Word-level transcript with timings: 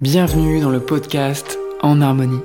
Bienvenue 0.00 0.60
dans 0.60 0.70
le 0.70 0.80
podcast 0.80 1.58
En 1.82 2.00
Harmonie. 2.00 2.40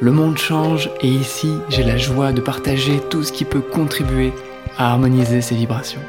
Le 0.00 0.10
monde 0.10 0.36
change 0.36 0.90
et 1.00 1.06
ici 1.06 1.52
j'ai 1.68 1.84
la 1.84 1.96
joie 1.96 2.32
de 2.32 2.40
partager 2.40 2.98
tout 3.10 3.22
ce 3.22 3.30
qui 3.30 3.44
peut 3.44 3.60
contribuer 3.60 4.32
à 4.76 4.90
harmoniser 4.90 5.40
ses 5.40 5.54
vibrations. 5.54 6.00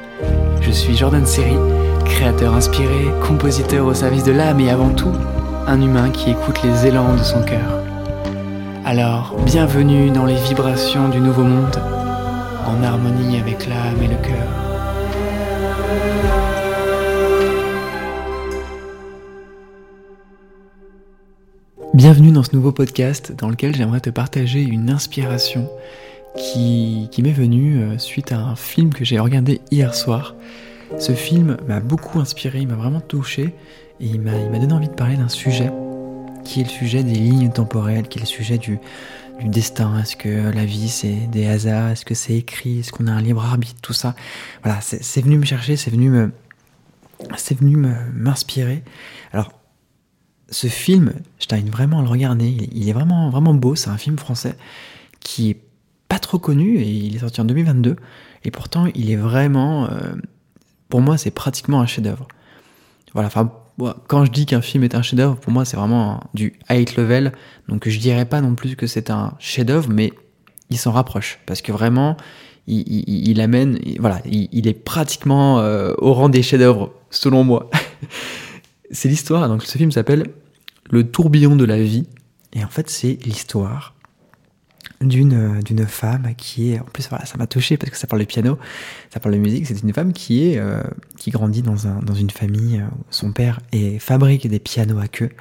Je 0.60 0.72
suis 0.72 0.98
Jordan 0.98 1.24
Seri, 1.24 1.54
créateur 2.06 2.56
inspiré, 2.56 3.12
compositeur 3.22 3.86
au 3.86 3.94
service 3.94 4.24
de 4.24 4.32
l'âme 4.32 4.60
et 4.60 4.72
avant 4.72 4.90
tout, 4.90 5.14
un 5.68 5.80
humain 5.80 6.10
qui 6.10 6.32
écoute 6.32 6.64
les 6.64 6.88
élans 6.88 7.14
de 7.14 7.24
son 7.24 7.44
cœur. 7.44 7.84
Alors, 8.84 9.36
bienvenue 9.46 10.10
dans 10.10 10.26
les 10.26 10.34
vibrations 10.34 11.10
du 11.10 11.20
nouveau 11.20 11.44
monde, 11.44 11.80
en 12.66 12.82
harmonie 12.82 13.38
avec 13.40 13.68
l'âme 13.68 14.02
et 14.02 14.08
le 14.08 14.16
cœur. 14.16 14.48
Bienvenue 22.02 22.32
dans 22.32 22.42
ce 22.42 22.56
nouveau 22.56 22.72
podcast 22.72 23.32
dans 23.32 23.48
lequel 23.48 23.76
j'aimerais 23.76 24.00
te 24.00 24.10
partager 24.10 24.64
une 24.64 24.90
inspiration 24.90 25.70
qui, 26.36 27.08
m'est 27.20 27.32
venue 27.32 27.78
euh, 27.78 28.00
suite 28.00 28.32
à 28.32 28.40
un 28.40 28.56
film 28.56 28.92
que 28.92 29.06
j'ai 29.06 29.20
regardé 29.20 29.62
hier 29.70 29.94
soir. 29.94 30.34
Ce 30.98 31.12
film 31.12 31.58
m'a 31.68 31.80
beaucoup 31.80 32.20
inspiré, 32.20 32.58
il 32.62 32.68
m'a 32.68 32.74
vraiment 32.74 33.02
touché 33.02 33.54
et 34.00 34.08
il 34.08 34.20
m'a 34.20 34.32
donné 34.32 34.74
envie 34.74 34.88
de 34.88 34.96
parler 34.96 35.16
d'un 35.16 35.30
sujet 35.30 35.72
qui 36.44 36.62
est 36.62 36.64
le 36.64 36.70
sujet 36.70 37.04
des 37.04 37.14
lignes 37.14 37.52
temporelles, 37.52 38.08
qui 38.08 38.18
est 38.18 38.22
le 38.22 38.28
sujet 38.28 38.58
du, 38.58 38.80
destin. 39.46 40.00
Est-ce 40.00 40.16
que 40.16 40.52
la 40.52 40.66
vie 40.66 40.90
c'est 40.90 41.28
des 41.28 41.46
hasards? 41.46 41.92
Est-ce 41.92 42.06
que 42.06 42.16
c'est 42.16 42.34
écrit? 42.34 42.80
Est-ce 42.80 42.92
qu'on 42.92 43.06
a 43.06 43.12
un 43.12 43.22
libre 43.22 43.46
arbitre? 43.46 43.80
Tout 43.80 43.94
ça. 43.94 44.16
Voilà, 44.64 44.82
c'est 44.82 45.22
venu 45.22 45.38
me 45.38 45.46
chercher, 45.46 45.76
c'est 45.76 45.92
venu 45.92 46.10
me, 46.10 46.32
c'est 47.38 47.60
venu 47.60 47.78
m'inspirer. 48.16 48.84
Alors 49.34 49.61
ce 50.52 50.68
film, 50.68 51.14
je 51.40 51.48
t'invite 51.48 51.70
vraiment 51.70 52.00
à 52.00 52.02
le 52.02 52.10
regarder. 52.10 52.70
Il 52.74 52.88
est 52.90 52.94
vraiment, 52.94 53.30
vraiment 53.30 53.54
beau. 53.54 53.76
C'est 53.76 53.90
un 53.90 53.98
film 53.98 54.18
français 54.18 54.56
qui 55.22 55.50
est 55.50 55.62
pas 56.10 56.20
trop 56.20 56.40
connu 56.40 56.78
et 56.78 56.88
il 56.88 57.16
est 57.16 57.20
sorti 57.20 57.40
en 57.40 57.46
2022. 57.46 57.96
Et 58.44 58.52
pourtant, 58.52 58.86
il 58.94 59.10
est 59.12 59.16
vraiment, 59.16 59.86
euh, 59.86 60.14
pour 60.90 61.02
moi, 61.02 61.18
c'est 61.18 61.32
pratiquement 61.32 61.80
un 61.80 61.86
chef-d'œuvre. 61.86 62.28
Voilà. 63.14 63.28
Enfin, 63.28 63.52
quand 64.08 64.26
je 64.26 64.32
dis 64.32 64.46
qu'un 64.46 64.62
film 64.62 64.84
est 64.84 64.94
un 64.94 65.02
chef-d'œuvre, 65.02 65.38
pour 65.38 65.54
moi, 65.54 65.64
c'est 65.64 65.78
vraiment 65.78 66.20
du 66.34 66.60
high 66.70 66.88
level. 66.98 67.32
Donc, 67.70 67.88
je 67.88 67.98
dirais 67.98 68.26
pas 68.26 68.42
non 68.42 68.56
plus 68.56 68.76
que 68.76 68.88
c'est 68.88 69.10
un 69.10 69.34
chef-d'œuvre, 69.40 69.90
mais 69.90 70.12
il 70.70 70.78
s'en 70.78 70.92
rapproche 70.92 71.40
parce 71.46 71.62
que 71.62 71.72
vraiment, 71.72 72.18
il, 72.68 73.40
amène, 73.42 73.80
voilà, 74.00 74.22
il, 74.26 74.68
est 74.68 74.74
pratiquement 74.74 75.60
euh, 75.60 75.94
au 75.98 76.14
rang 76.14 76.30
des 76.30 76.44
chefs-d'œuvre, 76.44 76.94
selon 77.10 77.44
moi. 77.44 77.70
c'est 78.92 79.10
l'histoire. 79.10 79.48
Donc, 79.48 79.64
ce 79.64 79.78
film 79.78 79.92
s'appelle 79.92 80.28
le 80.90 81.10
tourbillon 81.10 81.56
de 81.56 81.66
la 81.66 81.82
vie. 81.82 82.08
Et 82.54 82.64
en 82.64 82.70
fait, 82.70 82.90
c'est 82.90 83.18
l'histoire 83.26 83.96
d'une 85.02 85.34
euh, 85.34 85.62
d'une 85.62 85.86
femme 85.88 86.34
qui 86.38 86.74
est 86.74 86.80
en 86.80 86.84
plus 86.84 87.08
voilà 87.10 87.26
ça 87.26 87.38
m'a 87.38 87.48
touché 87.48 87.78
parce 87.78 87.92
que 87.92 87.98
ça 87.98 88.08
parle 88.08 88.22
de 88.22 88.26
piano 88.26 88.58
ça 89.14 89.20
parle 89.20 89.36
de 89.36 89.40
musique. 89.40 89.68
C'est 89.68 89.82
une 89.84 89.94
femme 89.94 90.14
qui 90.14 90.48
est 90.48 90.58
euh, 90.58 90.82
qui 91.18 91.32
grandit 91.32 91.62
dans 91.62 91.86
un 91.86 92.00
dans 92.00 92.14
une 92.14 92.30
famille 92.30 92.80
euh, 92.80 92.86
son 93.10 93.34
père 93.34 93.60
est 93.74 94.00
fabrique 94.00 94.48
des 94.48 94.60
pianos 94.60 95.00
à 95.00 95.08
queue. 95.10 95.32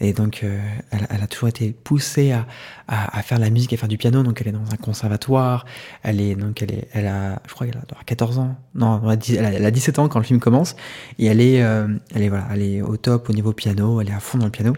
Et 0.00 0.12
donc 0.12 0.44
elle, 0.44 1.06
elle, 1.10 1.22
a 1.22 1.26
toujours 1.26 1.48
été 1.48 1.72
poussée 1.72 2.30
à, 2.30 2.46
à, 2.86 3.20
faire 3.22 3.40
la 3.40 3.50
musique 3.50 3.72
à 3.72 3.76
faire 3.76 3.88
du 3.88 3.98
piano. 3.98 4.22
Donc 4.22 4.40
elle 4.40 4.48
est 4.48 4.52
dans 4.52 4.70
un 4.72 4.76
conservatoire. 4.76 5.66
Elle 6.04 6.20
est 6.20 6.36
donc 6.36 6.62
elle 6.62 6.72
est 6.72 6.88
elle 6.92 7.08
a 7.08 7.42
je 7.48 7.54
crois 7.54 7.66
qu'elle 7.66 7.76
a 7.76 8.04
14 8.04 8.38
ans. 8.38 8.56
Non 8.76 9.00
elle 9.10 9.44
a, 9.44 9.52
elle 9.52 9.66
a 9.66 9.70
17 9.72 9.98
ans 9.98 10.08
quand 10.08 10.20
le 10.20 10.24
film 10.24 10.38
commence. 10.38 10.76
Et 11.18 11.26
elle 11.26 11.40
est 11.40 11.56
elle 11.56 12.22
est 12.22 12.28
voilà 12.28 12.46
elle 12.52 12.62
est 12.62 12.82
au 12.82 12.96
top 12.96 13.28
au 13.28 13.32
niveau 13.32 13.52
piano. 13.52 14.00
Elle 14.00 14.10
est 14.10 14.14
à 14.14 14.20
fond 14.20 14.38
dans 14.38 14.46
le 14.46 14.52
piano. 14.52 14.74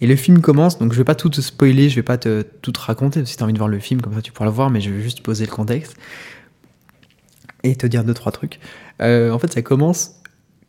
Et 0.00 0.06
le 0.06 0.14
film 0.14 0.40
commence, 0.40 0.78
donc 0.78 0.92
je 0.92 0.98
vais 0.98 1.04
pas 1.04 1.16
tout 1.16 1.28
te 1.28 1.40
spoiler, 1.40 1.88
je 1.88 1.96
vais 1.96 2.04
pas 2.04 2.18
te 2.18 2.42
tout 2.62 2.70
te 2.70 2.78
raconter, 2.78 3.24
tu 3.38 3.44
envie 3.44 3.52
de 3.52 3.58
voir 3.58 3.68
le 3.68 3.78
film, 3.78 4.00
comme 4.00 4.14
ça 4.14 4.22
tu 4.22 4.32
pourras 4.32 4.46
le 4.46 4.52
voir, 4.52 4.70
mais 4.70 4.80
je 4.80 4.90
vais 4.90 5.02
juste 5.02 5.22
poser 5.22 5.46
le 5.46 5.50
contexte 5.50 5.96
et 7.62 7.76
te 7.76 7.86
dire 7.86 8.04
deux, 8.04 8.14
trois 8.14 8.32
trucs. 8.32 8.60
Euh, 9.00 9.30
en 9.30 9.38
fait, 9.38 9.52
ça 9.52 9.62
commence 9.62 10.14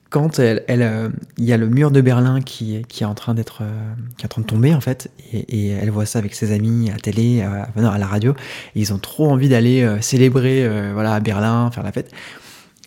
quand 0.09 0.39
elle, 0.39 0.63
elle, 0.67 0.81
euh, 0.81 1.09
il 1.37 1.43
y 1.43 1.53
a 1.53 1.57
le 1.57 1.67
mur 1.67 1.91
de 1.91 2.01
Berlin 2.01 2.41
qui, 2.41 2.81
qui 2.87 3.03
est 3.03 3.05
en 3.05 3.13
train 3.13 3.35
d'être, 3.35 3.59
euh, 3.61 3.93
qui 4.17 4.23
est 4.23 4.25
en 4.25 4.29
train 4.29 4.41
de 4.41 4.47
tomber 4.47 4.73
en 4.73 4.81
fait, 4.81 5.11
et, 5.31 5.69
elle 5.69 5.91
voit 5.91 6.07
ça 6.07 6.17
avec 6.17 6.33
ses 6.33 6.51
amis 6.51 6.89
à 6.89 6.97
télé, 6.97 7.41
à, 7.41 7.69
à 7.75 7.97
la 7.97 8.07
radio, 8.07 8.33
et 8.75 8.79
ils 8.79 8.91
ont 8.91 8.97
trop 8.97 9.29
envie 9.29 9.49
d'aller 9.49 9.87
célébrer, 10.01 10.67
voilà, 10.93 11.13
à 11.13 11.19
Berlin, 11.19 11.69
faire 11.71 11.83
la 11.83 11.91
fête. 11.91 12.11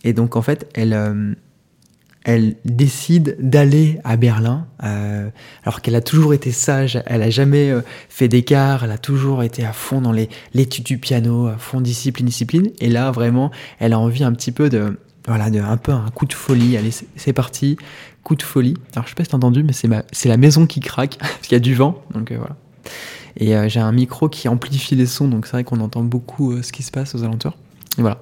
Et 0.02 0.12
donc 0.12 0.34
en 0.34 0.42
fait, 0.42 0.68
elle, 0.74 1.36
elle 2.24 2.54
décide 2.64 3.36
d'aller 3.40 3.98
à 4.04 4.16
Berlin, 4.16 4.66
euh, 4.84 5.28
alors 5.64 5.80
qu'elle 5.80 5.96
a 5.96 6.00
toujours 6.00 6.34
été 6.34 6.52
sage, 6.52 7.02
elle 7.06 7.22
a 7.22 7.30
jamais 7.30 7.70
euh, 7.70 7.80
fait 8.08 8.28
d'écart, 8.28 8.84
elle 8.84 8.92
a 8.92 8.98
toujours 8.98 9.42
été 9.42 9.64
à 9.64 9.72
fond 9.72 10.00
dans 10.00 10.12
l'étude 10.12 10.84
du 10.84 10.98
piano, 10.98 11.46
à 11.46 11.56
fond 11.56 11.80
discipline, 11.80 12.26
discipline. 12.26 12.70
Et 12.80 12.88
là, 12.88 13.10
vraiment, 13.10 13.50
elle 13.80 13.92
a 13.92 13.98
envie 13.98 14.22
un 14.22 14.32
petit 14.32 14.52
peu 14.52 14.70
de, 14.70 14.98
voilà, 15.26 15.50
de 15.50 15.60
un 15.60 15.76
peu 15.76 15.92
un 15.92 16.08
coup 16.14 16.26
de 16.26 16.32
folie. 16.32 16.76
Allez, 16.76 16.90
c'est 17.16 17.32
parti, 17.32 17.76
coup 18.22 18.36
de 18.36 18.42
folie. 18.42 18.74
Alors 18.94 19.04
je 19.04 19.10
sais 19.10 19.16
pas 19.16 19.24
si 19.24 19.30
t'as 19.30 19.36
entendu, 19.36 19.64
mais 19.64 19.72
c'est 19.72 19.88
c'est 20.12 20.28
la 20.28 20.36
maison 20.36 20.66
qui 20.66 20.80
craque 20.80 21.16
parce 21.20 21.40
qu'il 21.42 21.52
y 21.52 21.56
a 21.56 21.60
du 21.60 21.74
vent, 21.74 22.02
donc 22.14 22.30
euh, 22.30 22.38
voilà. 22.38 22.56
Et 23.38 23.54
j'ai 23.70 23.80
un 23.80 23.92
micro 23.92 24.28
qui 24.28 24.46
amplifie 24.46 24.94
les 24.94 25.06
sons, 25.06 25.26
donc 25.26 25.46
c'est 25.46 25.52
vrai 25.52 25.64
qu'on 25.64 25.80
entend 25.80 26.02
beaucoup 26.02 26.60
ce 26.60 26.70
qui 26.70 26.82
se 26.82 26.90
passe 26.90 27.14
aux 27.14 27.24
alentours. 27.24 27.56
Et 27.96 28.02
voilà, 28.02 28.18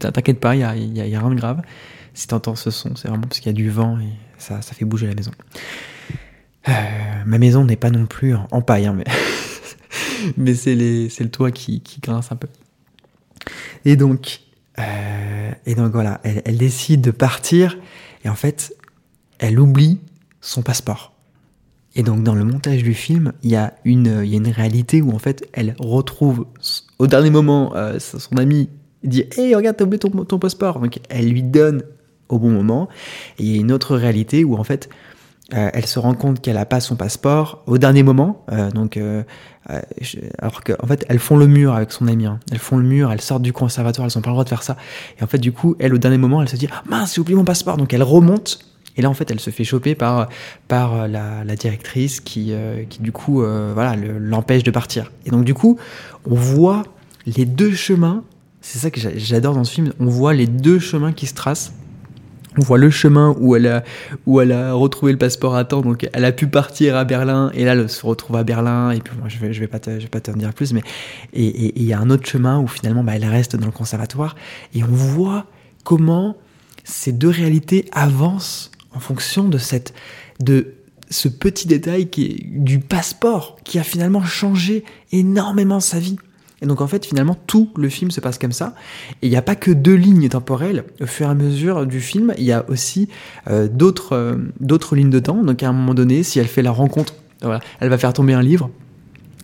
t'inquiète 0.00 0.40
pas, 0.40 0.56
il 0.56 0.62
y 0.62 0.64
a, 0.64 0.74
y 0.74 1.14
a 1.14 1.20
rien 1.20 1.30
de 1.30 1.36
grave 1.36 1.62
si 2.14 2.26
tu 2.26 2.34
entends 2.34 2.56
ce 2.56 2.70
son, 2.70 2.96
c'est 2.96 3.08
vraiment 3.08 3.26
parce 3.26 3.40
qu'il 3.40 3.50
y 3.50 3.54
a 3.54 3.56
du 3.56 3.70
vent 3.70 3.98
et 3.98 4.08
ça, 4.38 4.62
ça 4.62 4.74
fait 4.74 4.84
bouger 4.84 5.06
la 5.06 5.14
maison. 5.14 5.32
Euh, 6.68 6.72
ma 7.26 7.38
maison 7.38 7.64
n'est 7.64 7.76
pas 7.76 7.90
non 7.90 8.06
plus 8.06 8.34
en, 8.34 8.62
paille, 8.62 8.86
hein, 8.86 8.94
mais, 8.96 9.04
mais 10.36 10.54
c'est 10.54 10.74
le 10.74 11.28
toit 11.28 11.50
qui, 11.50 11.80
qui, 11.80 12.00
grince 12.00 12.32
un 12.32 12.36
peu. 12.36 12.48
Et 13.84 13.96
donc, 13.96 14.40
euh, 14.78 15.52
et 15.66 15.74
donc 15.74 15.92
voilà, 15.92 16.20
elle, 16.22 16.58
décide 16.58 17.00
de 17.00 17.10
partir 17.10 17.78
et 18.24 18.28
en 18.28 18.34
fait, 18.34 18.74
elle 19.38 19.58
oublie 19.58 20.00
son 20.40 20.62
passeport. 20.62 21.14
Et 21.96 22.02
donc 22.02 22.22
dans 22.22 22.34
le 22.34 22.44
montage 22.44 22.82
du 22.82 22.94
film, 22.94 23.32
il 23.42 23.50
y 23.50 23.56
a 23.56 23.74
une, 23.84 24.24
y 24.24 24.34
a 24.34 24.36
une 24.36 24.48
réalité 24.48 25.02
où 25.02 25.12
en 25.12 25.18
fait, 25.18 25.48
elle 25.52 25.74
retrouve 25.78 26.46
au 26.98 27.06
dernier 27.06 27.30
moment 27.30 27.74
euh, 27.74 27.98
son 27.98 28.36
ami 28.36 28.68
dit 29.02 29.24
Hey, 29.36 29.54
regarde, 29.54 29.76
t'as 29.76 29.84
oublié 29.84 29.98
ton, 29.98 30.10
ton 30.24 30.38
passeport. 30.38 30.78
Donc 30.78 31.00
elle 31.08 31.30
lui 31.30 31.42
donne 31.42 31.82
au 32.32 32.38
bon 32.38 32.50
moment. 32.50 32.88
Et 33.38 33.44
il 33.44 33.54
y 33.54 33.58
a 33.58 33.60
une 33.60 33.72
autre 33.72 33.96
réalité 33.96 34.44
où 34.44 34.56
en 34.56 34.64
fait, 34.64 34.88
euh, 35.54 35.70
elle 35.72 35.86
se 35.86 35.98
rend 35.98 36.14
compte 36.14 36.40
qu'elle 36.40 36.54
n'a 36.54 36.66
pas 36.66 36.80
son 36.80 36.96
passeport 36.96 37.62
au 37.66 37.78
dernier 37.78 38.02
moment. 38.02 38.44
Euh, 38.52 38.70
donc, 38.70 38.96
euh, 38.96 39.22
alors 40.38 40.62
qu'en 40.62 40.74
en 40.82 40.86
fait, 40.86 41.04
elles 41.08 41.18
font 41.18 41.36
le 41.36 41.46
mur 41.46 41.74
avec 41.74 41.92
son 41.92 42.06
ami. 42.06 42.26
Hein. 42.26 42.38
Elles 42.52 42.58
font 42.58 42.76
le 42.76 42.84
mur, 42.84 43.10
elles 43.10 43.20
sortent 43.20 43.42
du 43.42 43.52
conservatoire, 43.52 44.06
elles 44.06 44.16
n'ont 44.16 44.22
pas 44.22 44.30
le 44.30 44.34
droit 44.34 44.44
de 44.44 44.48
faire 44.48 44.62
ça. 44.62 44.76
Et 45.18 45.24
en 45.24 45.26
fait, 45.26 45.38
du 45.38 45.52
coup, 45.52 45.76
elle, 45.78 45.94
au 45.94 45.98
dernier 45.98 46.18
moment, 46.18 46.40
elle 46.40 46.48
se 46.48 46.56
dit 46.56 46.68
ah, 46.72 46.82
mince, 46.88 47.14
j'ai 47.14 47.20
oublié 47.20 47.36
mon 47.36 47.44
passeport. 47.44 47.76
Donc, 47.76 47.92
elle 47.92 48.02
remonte. 48.02 48.60
Et 48.96 49.02
là, 49.02 49.10
en 49.10 49.14
fait, 49.14 49.30
elle 49.30 49.40
se 49.40 49.50
fait 49.50 49.64
choper 49.64 49.94
par, 49.94 50.28
par 50.68 51.08
la, 51.08 51.44
directrice 51.56 52.20
qui, 52.20 52.52
qui, 52.88 53.00
du 53.00 53.12
coup, 53.12 53.40
voilà, 53.40 53.94
l'empêche 53.96 54.64
de 54.64 54.70
partir. 54.72 55.12
Et 55.24 55.30
donc, 55.30 55.44
du 55.44 55.54
coup, 55.54 55.78
on 56.28 56.34
voit 56.34 56.82
les 57.24 57.46
deux 57.46 57.72
chemins. 57.72 58.24
C'est 58.60 58.78
ça 58.78 58.90
que 58.90 59.00
j'adore 59.14 59.54
dans 59.54 59.64
ce 59.64 59.72
film. 59.72 59.92
On 60.00 60.06
voit 60.06 60.34
les 60.34 60.48
deux 60.48 60.80
chemins 60.80 61.12
qui 61.12 61.26
se 61.26 61.34
tracent 61.34 61.72
on 62.60 62.64
voit 62.64 62.78
le 62.78 62.90
chemin 62.90 63.34
où 63.38 63.56
elle 63.56 63.66
a, 63.66 63.84
où 64.26 64.40
elle 64.40 64.52
a 64.52 64.74
retrouvé 64.74 65.12
le 65.12 65.18
passeport 65.18 65.56
à 65.56 65.64
temps, 65.64 65.80
donc 65.80 66.08
elle 66.12 66.24
a 66.24 66.32
pu 66.32 66.46
partir 66.46 66.94
à 66.96 67.04
Berlin, 67.04 67.50
et 67.54 67.64
là 67.64 67.72
elle 67.72 67.88
se 67.88 68.04
retrouve 68.04 68.36
à 68.36 68.44
Berlin, 68.44 68.90
et 68.90 69.00
puis 69.00 69.16
moi 69.18 69.28
je 69.28 69.38
vais, 69.38 69.52
je 69.52 69.60
vais 69.60 69.66
pas 69.66 69.78
te, 69.78 69.90
je 69.98 70.04
vais 70.04 70.08
pas 70.08 70.20
dire 70.20 70.52
plus, 70.52 70.74
mais 70.74 70.82
et 71.32 71.72
il 71.80 71.84
y 71.84 71.92
a 71.92 71.98
un 71.98 72.10
autre 72.10 72.26
chemin 72.26 72.60
où 72.60 72.66
finalement 72.66 73.02
bah, 73.02 73.12
elle 73.16 73.24
reste 73.24 73.56
dans 73.56 73.66
le 73.66 73.72
conservatoire, 73.72 74.36
et 74.74 74.84
on 74.84 74.88
voit 74.88 75.46
comment 75.84 76.36
ces 76.84 77.12
deux 77.12 77.30
réalités 77.30 77.86
avancent 77.92 78.70
en 78.94 79.00
fonction 79.00 79.48
de 79.48 79.58
cette, 79.58 79.94
de 80.40 80.74
ce 81.08 81.28
petit 81.28 81.66
détail 81.66 82.08
qui 82.08 82.26
est 82.26 82.44
du 82.44 82.78
passeport, 82.78 83.56
qui 83.64 83.78
a 83.78 83.82
finalement 83.82 84.22
changé 84.22 84.84
énormément 85.12 85.80
sa 85.80 85.98
vie. 85.98 86.16
Et 86.62 86.66
donc 86.66 86.80
en 86.80 86.86
fait 86.86 87.06
finalement 87.06 87.36
tout 87.46 87.70
le 87.76 87.88
film 87.88 88.10
se 88.10 88.20
passe 88.20 88.38
comme 88.38 88.52
ça. 88.52 88.74
Et 89.22 89.26
il 89.26 89.30
n'y 89.30 89.36
a 89.36 89.42
pas 89.42 89.56
que 89.56 89.70
deux 89.70 89.94
lignes 89.94 90.28
temporelles. 90.28 90.84
Au 91.00 91.06
fur 91.06 91.26
et 91.26 91.30
à 91.30 91.34
mesure 91.34 91.86
du 91.86 92.00
film, 92.00 92.34
il 92.38 92.44
y 92.44 92.52
a 92.52 92.64
aussi 92.68 93.08
euh, 93.48 93.68
d'autres 93.68 94.14
euh, 94.14 94.36
d'autres 94.60 94.96
lignes 94.96 95.10
de 95.10 95.20
temps. 95.20 95.42
Donc 95.42 95.62
à 95.62 95.68
un 95.68 95.72
moment 95.72 95.94
donné, 95.94 96.22
si 96.22 96.38
elle 96.38 96.48
fait 96.48 96.62
la 96.62 96.72
rencontre, 96.72 97.14
elle 97.80 97.88
va 97.88 97.98
faire 97.98 98.12
tomber 98.12 98.34
un 98.34 98.42
livre 98.42 98.70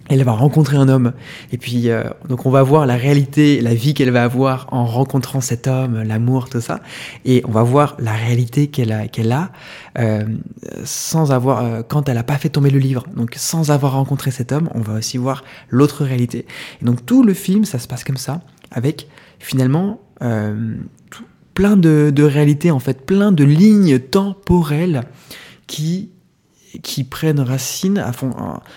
elle 0.09 0.23
va 0.23 0.33
rencontrer 0.33 0.77
un 0.77 0.89
homme. 0.89 1.13
Et 1.53 1.59
puis, 1.59 1.91
euh, 1.91 2.05
donc 2.29 2.47
on 2.47 2.51
va 2.51 2.63
voir 2.63 2.87
la 2.87 2.97
réalité, 2.97 3.61
la 3.61 3.75
vie 3.75 3.95
qu'elle 3.95 4.11
va 4.11 4.25
avoir 4.25 4.69
en 4.73 4.85
rencontrant 4.85 5.41
cet 5.41 5.67
homme, 5.67 6.03
l'amour, 6.03 6.49
tout 6.49 6.61
ça. 6.61 6.81
Et 7.25 7.43
on 7.47 7.51
va 7.51 7.63
voir 7.63 7.97
la 7.99 8.13
réalité 8.13 8.69
qu'elle 8.69 8.93
a, 8.93 9.09
qu'elle 9.09 9.33
a 9.33 9.51
euh, 9.99 10.25
sans 10.85 11.33
avoir, 11.33 11.65
euh, 11.65 11.83
quand 11.87 12.09
elle 12.09 12.19
a 12.19 12.23
pas 12.23 12.39
fait 12.39 12.49
tomber 12.49 12.71
le 12.71 12.79
livre. 12.79 13.05
Donc 13.17 13.35
sans 13.37 13.71
avoir 13.71 13.93
rencontré 13.93 14.31
cet 14.31 14.53
homme, 14.53 14.69
on 14.75 14.81
va 14.81 14.95
aussi 14.95 15.19
voir 15.19 15.45
l'autre 15.69 16.05
réalité. 16.05 16.47
Et 16.81 16.85
donc 16.85 17.05
tout 17.05 17.23
le 17.23 17.35
film, 17.35 17.65
ça 17.65 17.79
se 17.79 17.89
passe 17.89 18.05
comme 18.05 18.17
ça, 18.17 18.43
avec 18.71 19.09
finalement 19.39 20.01
tout, 21.11 21.25
plein 21.53 21.77
de, 21.77 22.11
de 22.15 22.23
réalités, 22.23 22.71
en 22.71 22.79
fait, 22.79 23.05
plein 23.05 23.33
de 23.33 23.45
lignes 23.45 23.99
temporelles 23.99 25.03
qui 25.67 26.11
qui 26.83 27.05
prennent 27.05 27.41
racine 27.41 27.99
à, 27.99 28.13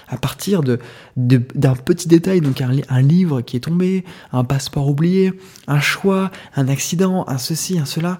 à 0.07 0.17
partir 0.17 0.61
de, 0.61 0.79
d'un 1.17 1.75
petit 1.75 2.07
détail, 2.07 2.41
donc 2.41 2.61
un, 2.61 3.01
livre 3.01 3.41
qui 3.41 3.57
est 3.57 3.61
tombé, 3.61 4.03
un 4.31 4.43
passeport 4.43 4.87
oublié, 4.87 5.33
un 5.67 5.79
choix, 5.79 6.31
un 6.55 6.67
accident, 6.67 7.25
un 7.27 7.37
ceci, 7.37 7.79
un 7.79 7.85
cela. 7.85 8.17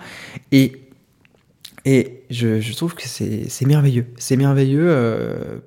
Et, 0.52 0.90
et 1.86 2.24
je, 2.30 2.76
trouve 2.76 2.96
que 2.96 3.08
c'est, 3.08 3.50
c'est 3.50 3.66
merveilleux. 3.66 4.08
C'est 4.18 4.36
merveilleux 4.36 4.88
euh, 4.88 5.60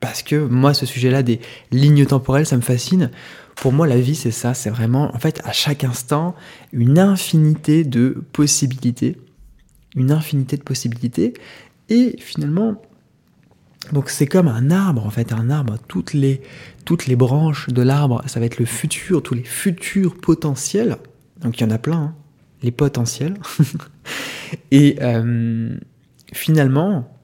parce 0.00 0.22
que 0.22 0.36
moi, 0.36 0.74
ce 0.74 0.86
sujet-là 0.86 1.22
des 1.22 1.40
lignes 1.70 2.06
temporelles, 2.06 2.46
ça 2.46 2.56
me 2.56 2.62
fascine. 2.62 3.10
Pour 3.56 3.72
moi, 3.72 3.86
la 3.86 4.00
vie, 4.00 4.14
c'est 4.14 4.30
ça. 4.30 4.54
C'est 4.54 4.70
vraiment, 4.70 5.14
en 5.14 5.18
fait, 5.18 5.40
à 5.44 5.52
chaque 5.52 5.84
instant, 5.84 6.34
une 6.72 6.98
infinité 6.98 7.84
de 7.84 8.24
possibilités. 8.32 9.16
Une 9.96 10.12
infinité 10.12 10.56
de 10.56 10.62
possibilités. 10.62 11.34
Et 11.90 12.16
finalement, 12.18 12.80
donc 13.92 14.08
c'est 14.10 14.26
comme 14.26 14.46
un 14.46 14.70
arbre, 14.70 15.04
en 15.04 15.10
fait, 15.10 15.32
un 15.32 15.50
arbre, 15.50 15.76
toutes 15.88 16.12
les, 16.12 16.42
toutes 16.84 17.06
les 17.06 17.16
branches 17.16 17.68
de 17.68 17.82
l'arbre, 17.82 18.22
ça 18.26 18.38
va 18.38 18.46
être 18.46 18.58
le 18.58 18.66
futur, 18.66 19.22
tous 19.22 19.34
les 19.34 19.44
futurs 19.44 20.16
potentiels. 20.16 20.96
Donc 21.40 21.58
il 21.58 21.64
y 21.64 21.66
en 21.66 21.70
a 21.70 21.78
plein, 21.78 21.96
hein, 21.96 22.14
les 22.62 22.70
potentiels. 22.70 23.34
Et 24.70 24.98
euh, 25.00 25.76
finalement, 26.32 27.16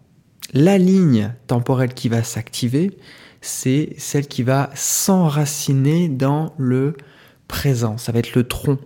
la 0.55 0.79
ligne 0.79 1.32
temporelle 1.47 1.94
qui 1.94 2.08
va 2.08 2.23
s'activer, 2.23 2.97
c'est 3.41 3.94
celle 3.99 4.26
qui 4.26 4.43
va 4.43 4.70
s'enraciner 4.75 6.08
dans 6.08 6.55
le 6.58 6.97
présent. 7.47 7.97
Ça 7.97 8.11
va 8.11 8.19
être 8.19 8.35
le 8.35 8.44
tronc. 8.44 8.79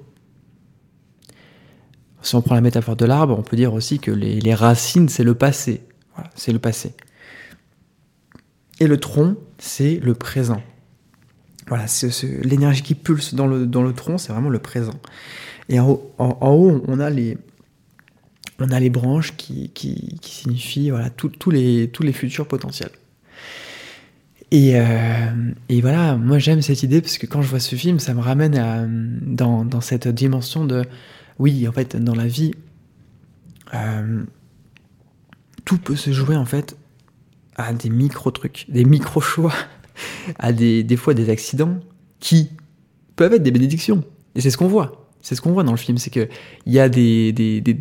Si 2.23 2.35
on 2.35 2.43
prend 2.43 2.57
la 2.57 2.61
métaphore 2.61 2.97
de 2.97 3.07
l'arbre, 3.07 3.39
on 3.39 3.43
peut 3.43 3.57
dire 3.57 3.73
aussi 3.73 3.99
que 3.99 4.11
les, 4.11 4.41
les 4.41 4.55
racines, 4.55 5.09
c'est 5.09 5.25
le 5.25 5.35
passé. 5.35 5.83
Voilà, 6.15 6.29
c'est 6.35 6.53
le 6.53 6.59
passé. 6.59 6.95
Et 8.81 8.87
le 8.87 8.99
tronc, 8.99 9.37
c'est 9.59 10.01
le 10.03 10.15
présent. 10.15 10.63
Voilà, 11.69 11.87
l'énergie 12.43 12.83
qui 12.83 12.95
pulse 12.95 13.35
dans 13.35 13.47
le, 13.47 13.67
dans 13.67 13.83
le 13.83 13.93
tronc, 13.93 14.19
c'est 14.19 14.33
vraiment 14.33 14.49
le 14.49 14.59
présent. 14.59 14.99
Et 15.69 15.79
en 15.79 15.89
haut, 15.89 16.15
en, 16.19 16.51
haut, 16.51 16.83
on 16.89 16.99
a 16.99 17.11
les, 17.11 17.39
on 18.59 18.71
a 18.71 18.81
les 18.81 18.91
branches 18.91 19.37
qui, 19.37 19.71
qui, 19.71 20.19
qui 20.21 20.35
signifient 20.35 20.91
voilà, 20.91 21.11
tous 21.11 21.51
les, 21.51 21.89
tous 21.89 22.03
les 22.03 22.13
futurs 22.13 22.49
potentiels. 22.49 22.91
Et, 24.51 24.73
euh, 24.75 25.53
et 25.69 25.81
voilà, 25.81 26.17
moi 26.17 26.41
j'aime 26.41 26.61
cette 26.61 26.83
idée 26.83 27.01
parce 27.01 27.19
que 27.19 27.27
quand 27.27 27.41
je 27.41 27.49
vois 27.49 27.61
ce 27.61 27.77
film, 27.77 28.01
ça 28.01 28.15
me 28.15 28.21
ramène 28.21 29.21
dans, 29.23 29.65
dans 29.65 29.81
cette 29.81 30.09
dimension 30.09 30.65
de, 30.65 30.85
oui, 31.39 31.69
en 31.69 31.73
fait, 31.73 31.97
dans 31.97 32.17
la 32.17 32.27
vie, 32.27 32.53
euh, 33.75 34.25
tout 35.65 35.79
peut 35.79 35.95
se 35.95 36.11
jouer 36.13 36.35
en 36.35 36.47
fait 36.47 36.77
à 37.57 37.73
des 37.73 37.91
micro-trucs, 37.91 38.67
des 38.69 38.85
micro-choix, 38.85 39.53
à 40.39 40.53
des, 40.53 40.83
des 40.83 40.97
fois 40.97 41.15
des 41.15 41.31
accidents 41.31 41.79
qui 42.21 42.51
peuvent 43.17 43.35
être 43.35 43.43
des 43.43 43.51
bénédictions. 43.51 44.05
Et 44.35 44.41
c'est 44.41 44.51
ce 44.51 44.57
qu'on 44.57 44.69
voit. 44.69 45.09
C'est 45.23 45.35
ce 45.35 45.41
qu'on 45.43 45.53
voit 45.53 45.65
dans 45.65 45.73
le 45.73 45.77
film, 45.77 45.99
c'est 45.99 46.11
que 46.11 46.29
il 46.65 46.73
y 46.73 46.81
a 46.81 46.89
des, 46.89 47.33
des, 47.33 47.61
des 47.61 47.77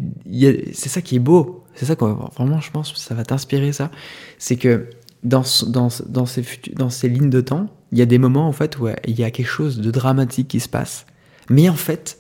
c'est 0.73 0.89
ça 0.89 1.01
qui 1.01 1.15
est 1.15 1.19
beau. 1.19 1.63
C'est 1.75 1.85
ça 1.85 1.95
quoi. 1.95 2.31
Vraiment, 2.35 2.59
je 2.59 2.71
pense 2.71 2.91
que 2.91 2.99
ça 2.99 3.15
va 3.15 3.23
t'inspirer 3.23 3.71
ça. 3.71 3.91
C'est 4.37 4.57
que 4.57 4.89
dans, 5.23 5.43
dans, 5.67 5.89
dans, 6.07 6.25
ces, 6.25 6.43
dans 6.73 6.89
ces 6.89 7.07
lignes 7.07 7.29
de 7.29 7.41
temps, 7.41 7.67
il 7.91 7.97
y 7.97 8.01
a 8.01 8.05
des 8.05 8.17
moments 8.17 8.47
en 8.47 8.51
fait 8.51 8.77
où 8.79 8.87
il 9.07 9.17
y 9.17 9.23
a 9.23 9.31
quelque 9.31 9.47
chose 9.47 9.79
de 9.79 9.91
dramatique 9.91 10.49
qui 10.49 10.59
se 10.59 10.69
passe. 10.69 11.05
Mais 11.49 11.69
en 11.69 11.75
fait, 11.75 12.17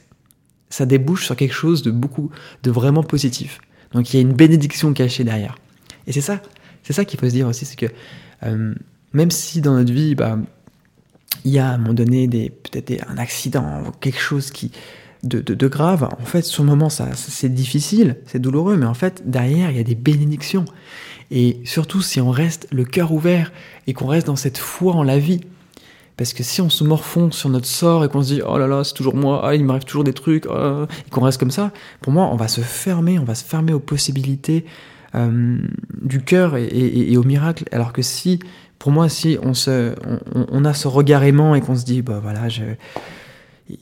ça 0.69 0.85
débouche 0.85 1.25
sur 1.25 1.35
quelque 1.35 1.53
chose 1.53 1.81
de 1.81 1.91
beaucoup, 1.91 2.29
de 2.63 2.71
vraiment 2.71 3.03
positif. 3.03 3.59
Donc 3.93 4.13
il 4.13 4.17
y 4.17 4.19
a 4.19 4.21
une 4.21 4.33
bénédiction 4.33 4.93
cachée 4.93 5.23
derrière. 5.23 5.57
Et 6.07 6.11
c'est 6.11 6.21
ça, 6.21 6.41
c'est 6.89 6.93
ça 6.93 7.05
qu'il 7.05 7.19
faut 7.19 7.27
se 7.27 7.33
dire 7.33 7.47
aussi, 7.47 7.65
c'est 7.65 7.75
que 7.75 7.85
euh, 8.41 8.73
même 9.13 9.29
si 9.29 9.61
dans 9.61 9.75
notre 9.75 9.93
vie, 9.93 10.15
bah, 10.15 10.39
il 11.45 11.51
y 11.51 11.59
a 11.59 11.69
à 11.69 11.73
un 11.75 11.77
moment 11.77 11.93
donné 11.93 12.27
peut-être 12.27 13.05
un 13.07 13.19
accident, 13.19 13.83
quelque 14.01 14.19
chose 14.19 14.49
qui 14.49 14.71
de, 15.21 15.39
de, 15.41 15.67
grave, 15.67 16.09
en 16.19 16.25
fait, 16.25 16.41
sur 16.41 16.63
le 16.63 16.69
moment, 16.69 16.89
ça, 16.89 17.09
c'est 17.13 17.53
difficile, 17.53 18.15
c'est 18.25 18.39
douloureux, 18.39 18.75
mais 18.75 18.87
en 18.87 18.95
fait, 18.95 19.29
derrière, 19.29 19.69
il 19.69 19.77
y 19.77 19.79
a 19.79 19.83
des 19.83 19.93
bénédictions. 19.93 20.65
Et 21.29 21.59
surtout, 21.63 22.01
si 22.01 22.19
on 22.21 22.31
reste 22.31 22.67
le 22.71 22.85
cœur 22.85 23.11
ouvert 23.11 23.51
et 23.85 23.93
qu'on 23.93 24.07
reste 24.07 24.25
dans 24.25 24.35
cette 24.35 24.57
foi 24.57 24.95
en 24.95 25.03
la 25.03 25.19
vie, 25.19 25.41
parce 26.17 26.33
que 26.33 26.41
si 26.41 26.59
on 26.59 26.71
se 26.71 26.83
morfond 26.83 27.29
sur 27.29 27.49
notre 27.49 27.67
sort 27.67 28.03
et 28.03 28.09
qu'on 28.09 28.23
se 28.23 28.33
dit 28.33 28.41
oh 28.41 28.57
là 28.57 28.65
là 28.65 28.83
c'est 28.83 28.95
toujours 28.95 29.15
moi, 29.15 29.41
ah, 29.43 29.53
il 29.53 29.63
m'arrive 29.63 29.85
toujours 29.85 30.03
des 30.03 30.13
trucs, 30.13 30.47
oh, 30.49 30.85
et 31.05 31.09
qu'on 31.11 31.21
reste 31.21 31.39
comme 31.39 31.51
ça, 31.51 31.71
pour 32.01 32.11
moi 32.11 32.29
on 32.31 32.35
va 32.35 32.47
se 32.47 32.61
fermer, 32.61 33.19
on 33.19 33.23
va 33.23 33.35
se 33.35 33.45
fermer 33.45 33.73
aux 33.73 33.79
possibilités, 33.79 34.65
euh, 35.15 35.57
du 36.01 36.21
cœur 36.21 36.55
et, 36.57 37.17
au 37.17 37.23
miracle. 37.23 37.65
Alors 37.71 37.93
que 37.93 38.01
si, 38.01 38.39
pour 38.77 38.91
moi, 38.91 39.09
si 39.09 39.37
on, 39.41 39.51
a 39.51 40.73
ce 40.73 40.87
regard 40.87 41.23
aimant 41.23 41.55
et 41.55 41.61
qu'on 41.61 41.75
se 41.75 41.85
dit, 41.85 42.01
bah 42.01 42.19
voilà, 42.21 42.49
je... 42.49 42.63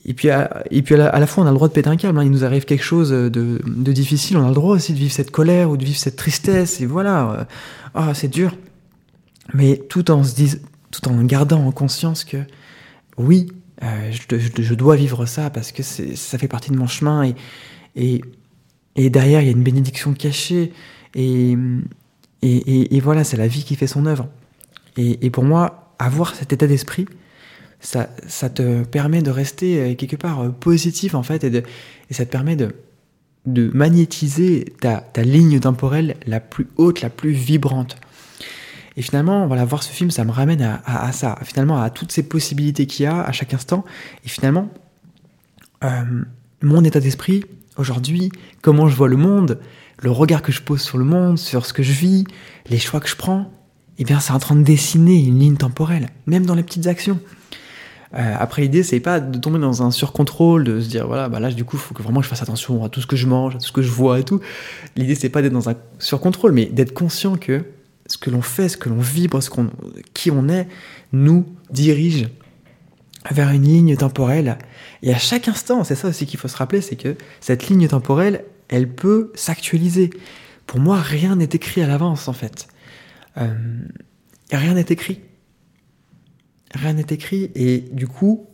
Et 0.06 0.14
puis, 0.14 0.30
à, 0.30 0.64
la, 0.70 1.28
fois, 1.28 1.46
on 1.46 1.48
a 1.48 1.52
le 1.52 1.56
droit 1.56 1.70
de 1.70 1.74
péter 1.74 1.90
un 1.90 1.96
câble. 1.96 2.20
Hein. 2.20 2.24
Il 2.24 2.32
nous 2.32 2.44
arrive 2.44 2.66
quelque 2.66 2.84
chose 2.84 3.10
de, 3.10 3.92
difficile. 3.92 4.36
On 4.38 4.44
a 4.44 4.50
le 4.50 4.54
droit 4.54 4.76
aussi 4.76 4.92
de 4.92 4.98
vivre 4.98 5.14
cette 5.14 5.32
colère 5.32 5.70
ou 5.70 5.78
de 5.78 5.86
vivre 5.86 5.98
cette 5.98 6.18
tristesse. 6.18 6.82
Et 6.82 6.86
voilà, 6.86 7.48
ah, 7.94 8.14
c'est 8.14 8.28
dur. 8.28 8.54
Mais 9.54 9.78
tout 9.90 10.12
en 10.12 10.26
se 10.26 10.36
disant, 10.36 10.58
tout 10.92 11.08
en 11.08 11.24
gardant 11.24 11.66
en 11.66 11.72
conscience 11.72 12.26
que 12.26 12.38
oui, 13.18 13.48
euh, 13.84 14.12
je, 14.12 14.74
dois 14.74 14.96
vivre 14.96 15.26
ça 15.26 15.50
parce 15.50 15.72
que 15.72 15.84
ça 15.84 16.38
fait 16.38 16.48
partie 16.48 16.72
de 16.72 16.78
mon 16.78 16.88
chemin 16.88 17.32
et 17.96 18.22
derrière 18.98 19.42
il 19.42 19.46
y 19.46 19.50
a 19.50 19.52
une 19.52 19.64
bénédiction 19.64 20.14
cachée 20.14 20.74
et, 21.16 21.56
et, 22.42 22.96
et, 22.96 23.00
voilà, 23.00 23.24
c'est 23.24 23.38
la 23.38 23.48
vie 23.48 23.64
qui 23.64 23.76
fait 23.76 23.88
son 23.88 24.06
œuvre. 24.06 24.28
Et, 24.98 25.30
pour 25.30 25.44
moi, 25.44 25.94
avoir 26.00 26.36
cet 26.36 26.54
état 26.54 26.68
d'esprit, 26.68 27.06
ça, 27.80 28.10
ça, 28.28 28.50
te 28.50 28.84
permet 28.84 29.22
de 29.22 29.30
rester 29.30 29.80
euh, 29.80 29.96
quelque 29.96 30.16
part 30.16 30.42
euh, 30.42 30.50
positif 30.50 31.14
en 31.14 31.22
fait, 31.22 31.44
et, 31.44 31.64
ça 32.12 32.26
te 32.26 32.32
permet 32.32 32.56
de, 32.56 32.76
de 33.46 33.70
magnétiser 33.74 34.74
ta, 34.82 34.98
ta, 34.98 35.22
ligne 35.22 35.60
temporelle 35.60 36.16
la 36.26 36.40
plus 36.40 36.68
haute, 36.78 37.02
la 37.02 37.12
plus 37.12 37.32
vibrante. 37.32 37.98
Et 38.96 39.04
finalement, 39.04 39.46
voilà, 39.46 39.64
voir 39.64 39.84
ce 39.84 39.92
film, 39.92 40.10
ça 40.10 40.26
me 40.26 40.32
ramène 40.32 40.64
à, 40.64 40.82
à, 40.84 41.12
ça, 41.12 41.38
finalement 41.44 41.80
à 41.80 41.92
toutes 41.92 42.12
ces 42.12 42.24
possibilités 42.24 42.88
qu'il 42.88 43.04
y 43.04 43.06
a 43.06 43.22
à 43.22 43.32
chaque 43.32 43.54
instant. 43.54 43.86
Et 44.26 44.30
finalement, 44.30 44.70
euh, 45.84 46.24
mon 46.64 46.84
état 46.84 47.00
d'esprit 47.00 47.46
aujourd'hui, 47.78 48.32
comment 48.62 48.88
je 48.88 48.96
vois 48.96 49.08
le 49.08 49.18
monde, 49.18 49.60
le 50.00 50.12
regard 50.12 50.42
que 50.42 50.52
je 50.52 50.62
pose 50.62 50.82
sur 50.82 50.98
le 50.98 51.06
monde, 51.06 51.38
sur 51.38 51.66
ce 51.66 51.74
que 51.74 51.84
je 51.84 51.94
vis, 51.94 52.26
les 52.70 52.78
choix 52.78 53.00
que 53.00 53.10
je 53.10 53.16
prends, 53.16 53.52
eh 53.98 54.04
bien, 54.04 54.20
c'est 54.20 54.34
en 54.34 54.40
train 54.40 54.56
de 54.56 54.64
dessiner 54.64 55.18
une 55.18 55.40
ligne 55.40 55.58
temporelle, 55.58 56.10
même 56.28 56.46
dans 56.46 56.56
les 56.56 56.64
petites 56.64 56.88
actions. 56.88 57.20
Euh, 58.14 58.36
après, 58.40 58.62
l'idée, 58.62 58.84
c'est 58.84 59.00
pas 59.00 59.20
de 59.20 59.38
tomber 59.38 59.60
dans 59.60 59.84
un 59.84 59.92
surcontrôle, 59.92 60.64
de 60.64 60.80
se 60.80 60.88
dire, 60.88 61.08
voilà, 61.08 61.30
bah 61.30 61.40
là, 61.40 61.52
du 61.52 61.66
coup, 61.66 61.78
il 61.78 61.80
faut 61.80 61.94
que 61.94 62.04
vraiment 62.04 62.22
je 62.22 62.28
fasse 62.28 62.42
attention 62.42 62.84
à 62.86 62.90
tout 62.90 63.02
ce 63.02 63.08
que 63.08 63.16
je 63.16 63.28
mange, 63.28 63.56
à 63.56 63.58
tout 63.58 63.66
ce 63.66 63.72
que 63.72 63.82
je 63.82 63.92
vois 63.92 64.20
et 64.20 64.24
tout. 64.24 64.40
L'idée, 64.96 65.16
c'est 65.16 65.30
pas 65.30 65.42
d'être 65.42 65.54
dans 65.54 65.70
un 65.70 65.76
surcontrôle, 66.00 66.52
mais 66.52 66.66
d'être 66.66 66.94
conscient 66.94 67.36
que 67.36 67.66
ce 68.06 68.18
que 68.18 68.30
l'on 68.30 68.42
fait, 68.42 68.70
ce 68.70 68.78
que 68.78 68.88
l'on 68.88 69.00
vibre, 69.00 69.42
ce 69.42 69.50
qu'on, 69.50 69.70
qui 70.14 70.32
on 70.32 70.48
est, 70.48 70.68
nous 71.12 71.46
dirige 71.70 72.30
vers 73.30 73.50
une 73.50 73.64
ligne 73.64 73.98
temporelle. 73.98 74.58
Et 75.04 75.14
à 75.14 75.18
chaque 75.18 75.48
instant, 75.48 75.84
c'est 75.84 75.96
ça 75.96 76.08
aussi 76.08 76.26
qu'il 76.26 76.40
faut 76.40 76.48
se 76.48 76.56
rappeler, 76.56 76.82
c'est 76.82 76.96
que 76.96 77.16
cette 77.42 77.68
ligne 77.68 77.88
temporelle, 77.88 78.46
elle 78.70 78.94
peut 78.94 79.32
s'actualiser. 79.36 80.10
Pour 80.66 80.80
moi, 80.80 81.00
rien 81.00 81.36
n'est 81.36 81.50
écrit 81.52 81.82
à 81.82 81.88
l'avance, 81.88 82.28
en 82.28 82.34
fait. 82.34 82.68
Euh, 83.38 83.54
rien 84.52 84.74
n'est 84.74 84.86
écrit. 84.90 85.22
Rien 86.74 86.94
n'est 86.94 87.06
écrit, 87.10 87.52
et 87.56 87.80
du 87.80 88.08
coup, 88.08 88.48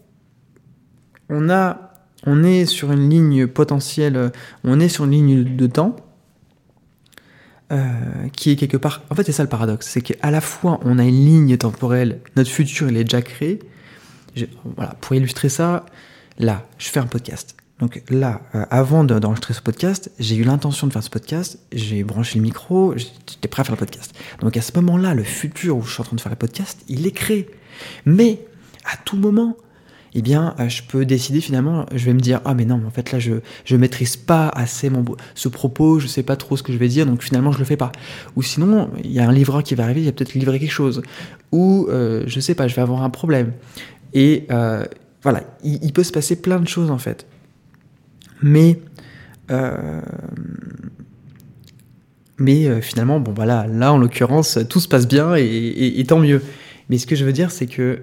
on 1.29 2.43
est 2.43 2.65
sur 2.65 2.91
une 2.91 3.09
ligne 3.09 3.47
potentielle, 3.47 4.31
on 4.63 4.79
est 4.79 4.89
sur 4.89 5.05
une 5.05 5.11
ligne 5.11 5.55
de 5.55 5.67
temps 5.67 5.95
euh, 7.71 8.27
qui 8.35 8.51
est 8.51 8.55
quelque 8.55 8.77
part. 8.77 9.01
En 9.09 9.15
fait, 9.15 9.23
c'est 9.23 9.31
ça 9.31 9.41
le 9.41 9.49
paradoxe, 9.49 9.87
c'est 9.87 10.01
qu'à 10.01 10.29
la 10.29 10.41
fois 10.41 10.79
on 10.83 10.99
a 10.99 11.03
une 11.03 11.25
ligne 11.25 11.57
temporelle, 11.57 12.19
notre 12.35 12.51
futur 12.51 12.89
il 12.89 12.97
est 12.97 13.03
déjà 13.03 13.23
créé. 13.23 13.59
voilà, 14.75 14.93
pour 15.01 15.15
illustrer 15.15 15.49
ça, 15.49 15.85
là, 16.37 16.67
je 16.77 16.89
fais 16.89 16.99
un 16.99 17.07
podcast. 17.07 17.55
Donc 17.83 18.01
là, 18.09 18.39
euh, 18.55 18.63
avant 18.69 19.03
d'enregistrer 19.03 19.53
ce 19.53 19.61
podcast, 19.61 20.09
j'ai 20.17 20.37
eu 20.37 20.45
l'intention 20.45 20.87
de 20.87 20.93
faire 20.93 21.03
ce 21.03 21.09
podcast, 21.09 21.59
j'ai 21.73 22.05
branché 22.05 22.39
le 22.39 22.43
micro, 22.43 22.93
j'étais 22.95 23.49
prêt 23.49 23.59
à 23.59 23.65
faire 23.65 23.75
le 23.75 23.79
podcast. 23.79 24.15
Donc 24.39 24.55
à 24.55 24.61
ce 24.61 24.71
moment-là, 24.75 25.13
le 25.13 25.23
futur 25.23 25.75
où 25.75 25.81
je 25.81 25.91
suis 25.91 25.99
en 25.99 26.05
train 26.05 26.15
de 26.15 26.21
faire 26.21 26.31
le 26.31 26.37
podcast, 26.37 26.79
il 26.87 27.05
est 27.05 27.11
créé. 27.11 27.49
Mais 28.05 28.39
à 28.85 28.95
tout 29.03 29.17
moment, 29.17 29.57
eh 30.13 30.21
bien, 30.21 30.55
euh, 30.61 30.69
je 30.69 30.81
peux 30.81 31.03
décider 31.03 31.41
finalement, 31.41 31.85
je 31.93 32.05
vais 32.05 32.13
me 32.13 32.21
dire, 32.21 32.39
ah 32.45 32.53
mais 32.53 32.63
non, 32.63 32.81
en 32.87 32.89
fait 32.89 33.11
là, 33.11 33.19
je 33.19 33.33
je 33.65 33.75
maîtrise 33.75 34.15
pas 34.15 34.47
assez 34.47 34.89
mon 34.89 35.03
ce 35.35 35.49
propos, 35.49 35.99
je 35.99 36.07
sais 36.07 36.23
pas 36.23 36.37
trop 36.37 36.55
ce 36.55 36.63
que 36.63 36.71
je 36.71 36.77
vais 36.77 36.87
dire, 36.87 37.05
donc 37.05 37.21
finalement 37.21 37.51
je 37.51 37.59
le 37.59 37.65
fais 37.65 37.75
pas. 37.75 37.91
Ou 38.37 38.43
sinon, 38.43 38.91
il 39.03 39.11
y 39.11 39.19
a 39.19 39.27
un 39.27 39.33
livreur 39.33 39.61
qui 39.61 39.75
va 39.75 39.83
arriver, 39.83 40.03
il 40.03 40.05
va 40.05 40.13
peut-être 40.13 40.35
livrer 40.35 40.57
quelque 40.57 40.71
chose. 40.71 41.01
Ou 41.51 41.87
euh, 41.89 42.23
je 42.27 42.39
sais 42.39 42.55
pas, 42.55 42.69
je 42.69 42.75
vais 42.75 42.81
avoir 42.81 43.03
un 43.03 43.09
problème. 43.09 43.51
Et 44.13 44.47
voilà, 45.21 45.43
il 45.65 45.91
peut 45.91 46.03
se 46.03 46.13
passer 46.13 46.37
plein 46.37 46.61
de 46.61 46.67
choses 46.69 46.89
en 46.89 46.97
fait. 46.97 47.25
Mais 48.43 48.79
euh, 49.51 50.01
Mais 52.37 52.81
finalement, 52.81 53.19
bon 53.19 53.33
voilà, 53.33 53.65
là 53.67 53.91
en 53.93 53.97
l'occurrence, 53.97 54.59
tout 54.69 54.79
se 54.79 54.87
passe 54.87 55.07
bien 55.07 55.33
et, 55.35 56.03
tant 56.07 56.19
mieux. 56.19 56.41
Mais 56.89 56.97
ce 56.97 57.07
que 57.07 57.15
je 57.15 57.25
veux 57.25 57.33
dire, 57.33 57.49
c'est 57.49 57.67
que 57.67 58.01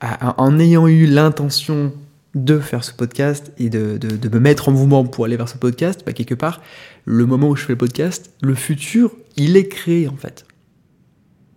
en 0.00 0.58
ayant 0.58 0.88
eu 0.88 1.06
l'intention 1.06 1.92
de 2.34 2.58
faire 2.58 2.82
ce 2.82 2.92
podcast 2.92 3.52
et 3.58 3.70
de, 3.70 3.98
me 4.28 4.40
mettre 4.40 4.68
en 4.68 4.72
mouvement 4.72 5.04
pour 5.04 5.24
aller 5.24 5.36
vers 5.36 5.48
ce 5.48 5.56
podcast, 5.56 6.02
bah, 6.04 6.12
quelque 6.12 6.34
part, 6.34 6.60
le 7.04 7.26
moment 7.26 7.48
où 7.48 7.56
je 7.56 7.64
fais 7.64 7.72
le 7.72 7.78
podcast, 7.78 8.32
le 8.42 8.54
futur, 8.54 9.14
il 9.36 9.56
est 9.56 9.68
créé 9.68 10.08
en 10.08 10.16
fait. 10.16 10.44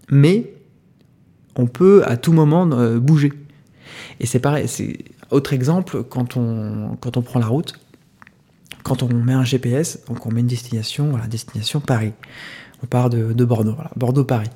Mais 0.10 0.54
on 1.56 1.66
peut 1.66 2.04
à 2.06 2.18
tout 2.18 2.32
moment 2.32 2.70
euh, 2.72 3.00
bouger. 3.00 3.34
Et 4.20 4.26
c'est 4.26 4.40
pareil, 4.40 4.68
autre 5.32 5.54
exemple 5.54 6.04
quand 6.04 6.38
on, 6.38 6.98
quand 7.00 7.18
on 7.18 7.22
prend 7.22 7.40
la 7.40 7.48
route, 7.48 7.74
quand 8.84 9.04
on 9.04 9.14
met 9.14 9.34
un 9.34 9.44
GPS, 9.44 10.00
donc 10.08 10.26
on 10.26 10.32
met 10.32 10.40
une 10.40 10.48
destination, 10.48 11.10
voilà, 11.10 11.28
destination 11.28 11.80
Paris. 11.80 12.14
On 12.84 12.86
part 12.86 13.10
de, 13.10 13.34
Bordeaux, 13.44 13.74
voilà, 13.74 13.90
Bordeaux-Paris. 13.96 14.50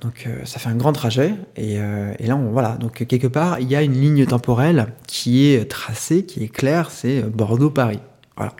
Donc 0.00 0.24
euh, 0.26 0.44
ça 0.44 0.58
fait 0.58 0.68
un 0.68 0.76
grand 0.76 0.92
trajet 0.92 1.34
et, 1.56 1.78
euh, 1.78 2.12
et, 2.18 2.26
là 2.26 2.36
on 2.36 2.50
voilà 2.50 2.76
donc 2.76 3.06
quelque 3.06 3.26
part 3.26 3.60
il 3.60 3.68
y 3.68 3.74
a 3.76 3.82
une 3.82 3.94
ligne 3.94 4.26
temporelle 4.26 4.88
qui 5.06 5.46
est 5.46 5.70
tracée, 5.70 6.26
qui 6.26 6.42
est 6.42 6.48
claire, 6.48 6.90
c'est 6.90 7.22
Bordeaux-Paris. 7.22 8.00
Voilà. 8.36 8.54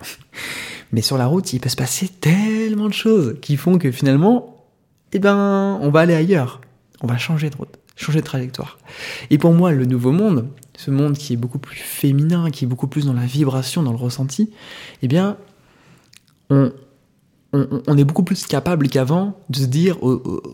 Mais 0.92 1.02
sur 1.02 1.18
la 1.18 1.26
route 1.26 1.52
il 1.52 1.60
peut 1.60 1.68
se 1.68 1.76
passer 1.76 2.08
tellement 2.08 2.88
de 2.88 2.94
choses 2.94 3.36
qui 3.42 3.56
font 3.56 3.78
que 3.78 3.90
finalement 3.90 4.64
eh 5.12 5.18
ben 5.18 5.78
on 5.82 5.90
va 5.90 6.00
aller 6.00 6.14
ailleurs, 6.14 6.60
on 7.02 7.06
va 7.06 7.18
changer 7.18 7.50
de 7.50 7.56
route, 7.56 7.76
changer 7.96 8.20
de 8.20 8.24
trajectoire. 8.24 8.78
Et 9.30 9.38
pour 9.38 9.52
moi 9.52 9.72
le 9.72 9.86
nouveau 9.86 10.12
monde, 10.12 10.48
ce 10.76 10.90
monde 10.90 11.16
qui 11.16 11.32
est 11.32 11.36
beaucoup 11.36 11.58
plus 11.58 11.78
féminin, 11.78 12.50
qui 12.50 12.64
est 12.64 12.68
beaucoup 12.68 12.86
plus 12.86 13.06
dans 13.06 13.14
la 13.14 13.26
vibration, 13.26 13.82
dans 13.82 13.92
le 13.92 13.98
ressenti, 13.98 14.50
eh 15.02 15.08
bien 15.08 15.36
on, 16.50 16.70
on, 17.52 17.96
est 17.96 18.04
beaucoup 18.04 18.22
plus 18.22 18.46
capable 18.46 18.88
qu'avant 18.88 19.38
de 19.48 19.56
se 19.56 19.66
dire, 19.66 19.96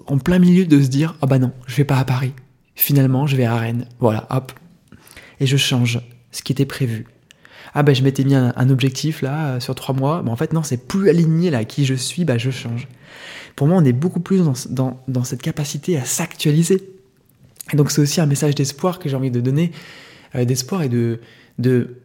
en 0.06 0.18
plein 0.18 0.38
milieu, 0.38 0.64
de 0.64 0.80
se 0.80 0.88
dire, 0.88 1.16
ah 1.20 1.26
bah 1.26 1.38
non, 1.38 1.52
je 1.66 1.76
vais 1.76 1.84
pas 1.84 1.98
à 1.98 2.04
Paris. 2.04 2.32
Finalement, 2.74 3.26
je 3.26 3.36
vais 3.36 3.44
à 3.44 3.56
Rennes. 3.56 3.86
Voilà, 4.00 4.26
hop. 4.30 4.52
Et 5.40 5.46
je 5.46 5.56
change 5.56 6.00
ce 6.30 6.42
qui 6.42 6.52
était 6.52 6.64
prévu. 6.64 7.06
Ah 7.74 7.82
bah 7.82 7.94
je 7.94 8.02
m'étais 8.02 8.24
mis 8.24 8.34
un, 8.34 8.70
objectif 8.70 9.22
là 9.22 9.58
sur 9.58 9.74
trois 9.74 9.94
mois, 9.94 10.22
mais 10.22 10.30
en 10.30 10.36
fait 10.36 10.52
non, 10.52 10.62
c'est 10.62 10.76
plus 10.76 11.08
aligné 11.08 11.50
là 11.50 11.58
à 11.58 11.64
qui 11.64 11.86
je 11.86 11.94
suis, 11.94 12.24
bah 12.24 12.36
je 12.36 12.50
change. 12.50 12.86
Pour 13.56 13.66
moi, 13.66 13.78
on 13.78 13.84
est 13.84 13.92
beaucoup 13.92 14.20
plus 14.20 14.42
dans, 14.70 15.24
cette 15.24 15.42
capacité 15.42 15.98
à 15.98 16.04
s'actualiser. 16.04 16.82
Et 17.72 17.76
donc 17.76 17.90
c'est 17.90 18.00
aussi 18.00 18.20
un 18.20 18.26
message 18.26 18.54
d'espoir 18.54 18.98
que 18.98 19.08
j'ai 19.08 19.16
envie 19.16 19.30
de 19.30 19.40
donner, 19.40 19.72
euh, 20.34 20.44
d'espoir 20.44 20.82
et 20.82 20.88
de 20.88 21.20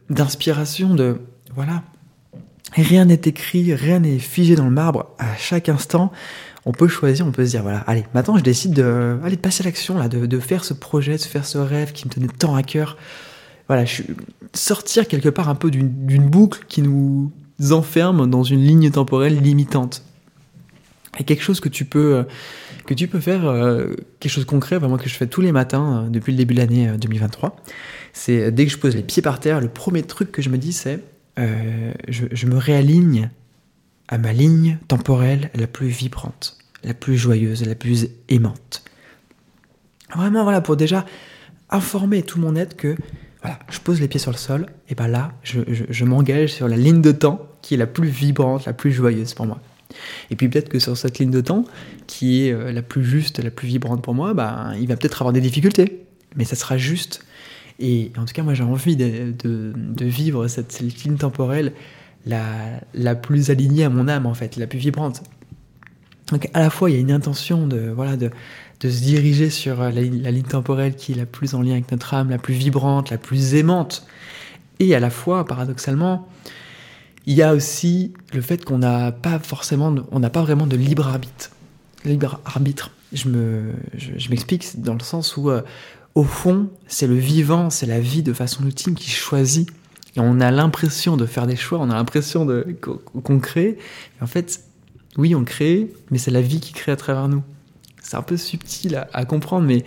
d'inspiration, 0.09 0.93
de 0.93 1.19
voilà, 1.55 1.83
Rien 2.73 3.05
n'est 3.05 3.21
écrit, 3.25 3.73
rien 3.73 3.99
n'est 3.99 4.19
figé 4.19 4.55
dans 4.55 4.65
le 4.65 4.71
marbre. 4.71 5.07
À 5.19 5.35
chaque 5.37 5.69
instant, 5.69 6.11
on 6.65 6.73
peut 6.73 6.87
choisir, 6.87 7.25
on 7.25 7.31
peut 7.31 7.45
se 7.45 7.51
dire 7.51 7.63
voilà, 7.63 7.79
allez, 7.79 8.05
maintenant 8.13 8.37
je 8.37 8.43
décide 8.43 8.73
de, 8.73 9.17
de 9.23 9.35
passer 9.35 9.63
à 9.63 9.65
l'action, 9.65 9.97
là, 9.97 10.09
de, 10.09 10.39
faire 10.39 10.65
ce 10.65 10.73
projet, 10.73 11.15
de 11.15 11.21
faire 11.21 11.45
ce 11.45 11.57
rêve 11.57 11.93
qui 11.93 12.05
me 12.05 12.11
tenait 12.11 12.27
tant 12.27 12.55
à 12.55 12.63
cœur. 12.63 12.97
Voilà, 13.67 13.85
je, 13.85 14.03
sortir 14.53 15.07
quelque 15.07 15.29
part 15.29 15.49
un 15.49 15.55
peu 15.55 15.71
d'une 15.71 16.29
boucle 16.29 16.65
qui 16.67 16.81
nous 16.81 17.31
enferme 17.71 18.29
dans 18.29 18.43
une 18.43 18.61
ligne 18.61 18.91
temporelle 18.91 19.39
limitante. 19.39 20.03
Et 21.19 21.23
quelque 21.23 21.43
chose 21.43 21.59
que 21.59 21.69
tu 21.69 21.85
peux, 21.85 22.25
que 22.87 22.95
tu 22.95 23.07
peux 23.07 23.19
faire, 23.19 23.45
euh, 23.45 23.93
quelque 24.19 24.31
chose 24.31 24.45
de 24.45 24.49
concret, 24.49 24.79
vraiment 24.79 24.97
que 24.97 25.07
je 25.07 25.13
fais 25.13 25.27
tous 25.27 25.41
les 25.41 25.51
matins 25.51 26.05
euh, 26.05 26.09
depuis 26.09 26.31
le 26.31 26.37
début 26.37 26.55
de 26.55 26.59
l'année 26.59 26.89
2023, 26.97 27.49
euh, 27.49 27.71
c'est 28.13 28.51
dès 28.51 28.65
que 28.65 28.71
je 28.71 28.77
pose 28.77 28.95
les 28.95 29.03
pieds 29.03 29.21
par 29.21 29.39
terre, 29.39 29.61
le 29.61 29.67
premier 29.67 30.01
truc 30.03 30.31
que 30.31 30.41
je 30.41 30.49
me 30.49 30.57
dis 30.57 30.73
c'est 30.73 30.99
euh, 31.39 31.93
je, 32.07 32.47
me 32.47 32.57
réaligne 32.57 33.29
à 34.07 34.17
ma 34.17 34.33
ligne 34.33 34.79
temporelle 34.87 35.51
la 35.53 35.67
plus 35.67 35.87
vibrante, 35.87 36.57
la 36.83 36.95
plus 36.95 37.15
joyeuse, 37.15 37.65
la 37.65 37.75
plus 37.75 38.07
aimante. 38.29 38.83
Vraiment, 40.15 40.43
voilà, 40.43 40.61
pour 40.61 40.77
déjà 40.77 41.05
informer 41.69 42.23
tout 42.23 42.39
mon 42.39 42.55
être 42.55 42.75
que 42.75 42.95
voilà, 43.43 43.59
je 43.69 43.79
pose 43.79 44.01
les 44.01 44.07
pieds 44.07 44.19
sur 44.19 44.31
le 44.31 44.37
sol, 44.37 44.65
et 44.89 44.95
ben 44.95 45.07
là, 45.07 45.33
je, 45.43 46.05
m'engage 46.05 46.53
sur 46.53 46.67
la 46.67 46.77
ligne 46.77 47.01
de 47.01 47.11
temps 47.11 47.47
qui 47.61 47.75
est 47.75 47.77
la 47.77 47.85
plus 47.85 48.07
vibrante, 48.07 48.65
la 48.65 48.73
plus 48.73 48.91
joyeuse 48.91 49.35
pour 49.35 49.45
moi. 49.45 49.59
Et 50.31 50.35
puis 50.35 50.49
peut-être 50.49 50.69
que 50.69 50.79
sur 50.79 50.97
cette 50.97 51.19
ligne 51.19 51.31
de 51.31 51.41
temps, 51.41 51.65
qui 52.07 52.43
est 52.43 52.51
euh, 52.51 52.71
la 52.71 52.81
plus 52.81 53.03
juste, 53.03 53.43
la 53.43 53.51
plus 53.51 53.67
vibrante 53.67 54.01
pour 54.01 54.13
moi, 54.13 54.33
ben, 54.33 54.73
il 54.79 54.87
va 54.87 54.95
peut-être 54.95 55.21
avoir 55.21 55.33
des 55.33 55.41
difficultés, 55.41 56.03
mais 56.35 56.43
ça 56.45 56.55
sera 56.55 56.77
juste 56.77 57.23
et 57.79 58.11
en 58.17 58.25
tout 58.25 58.33
cas, 58.33 58.43
moi, 58.43 58.53
j'ai 58.53 58.63
envie 58.63 58.95
de, 58.95 59.73
vivre 59.99 60.47
cette, 60.47 60.79
ligne 60.79 61.17
temporelle 61.17 61.73
la, 62.25 63.15
plus 63.15 63.49
alignée 63.49 63.83
à 63.83 63.89
mon 63.89 64.07
âme, 64.07 64.25
en 64.25 64.33
fait, 64.33 64.55
la 64.55 64.67
plus 64.67 64.79
vibrante. 64.79 65.23
Donc, 66.31 66.49
à 66.53 66.59
la 66.59 66.69
fois, 66.69 66.89
il 66.89 66.95
y 66.95 66.97
a 66.97 66.99
une 66.99 67.11
intention 67.11 67.67
de, 67.67 67.89
voilà, 67.89 68.17
de, 68.17 68.31
se 68.81 68.87
diriger 68.87 69.49
sur 69.49 69.77
la, 69.77 69.91
ligne 69.91 70.43
temporelle 70.43 70.95
qui 70.95 71.11
est 71.11 71.15
la 71.15 71.25
plus 71.25 71.53
en 71.53 71.61
lien 71.61 71.73
avec 71.73 71.91
notre 71.91 72.13
âme, 72.13 72.29
la 72.29 72.39
plus 72.39 72.55
vibrante, 72.55 73.11
la 73.11 73.17
plus 73.17 73.55
aimante. 73.55 74.05
Et 74.79 74.93
à 74.95 74.99
la 74.99 75.09
fois, 75.09 75.45
paradoxalement, 75.45 76.27
il 77.27 77.33
y 77.33 77.43
a 77.43 77.53
aussi 77.53 78.13
le 78.33 78.41
fait 78.41 78.63
qu'on 78.63 78.77
n'a 78.77 79.11
pas 79.11 79.37
forcément, 79.37 79.93
on 80.11 80.19
n'a 80.19 80.29
pas 80.29 80.41
vraiment 80.41 80.65
de 80.65 80.77
libre 80.77 81.07
arbitre. 81.07 81.51
Libre 82.05 82.39
arbitre. 82.45 82.91
Je 83.11 83.27
me, 83.27 83.73
je, 83.95 84.29
m'explique 84.29 84.81
dans 84.81 84.93
le 84.93 85.01
sens 85.01 85.35
où 85.35 85.49
euh, 85.49 85.61
au 86.15 86.23
fond, 86.23 86.69
c'est 86.87 87.05
le 87.05 87.15
vivant, 87.15 87.69
c'est 87.69 87.85
la 87.85 87.99
vie 87.99 88.23
de 88.23 88.31
façon 88.31 88.63
ultime 88.63 88.95
qui 88.95 89.09
choisit. 89.09 89.69
Et 90.15 90.21
on 90.21 90.39
a 90.39 90.51
l'impression 90.51 91.17
de 91.17 91.25
faire 91.25 91.47
des 91.47 91.57
choix, 91.57 91.79
on 91.79 91.89
a 91.89 91.95
l'impression 91.95 92.45
de, 92.45 92.65
qu'on 92.81 93.39
crée. 93.39 93.77
en 94.21 94.27
fait, 94.27 94.61
oui, 95.17 95.35
on 95.35 95.43
crée, 95.43 95.93
mais 96.11 96.17
c'est 96.17 96.31
la 96.31 96.41
vie 96.41 96.61
qui 96.61 96.71
crée 96.71 96.93
à 96.93 96.95
travers 96.95 97.27
nous. 97.27 97.43
C'est 98.01 98.15
un 98.15 98.21
peu 98.21 98.37
subtil 98.37 99.05
à, 99.11 99.25
comprendre, 99.25 99.67
mais 99.67 99.83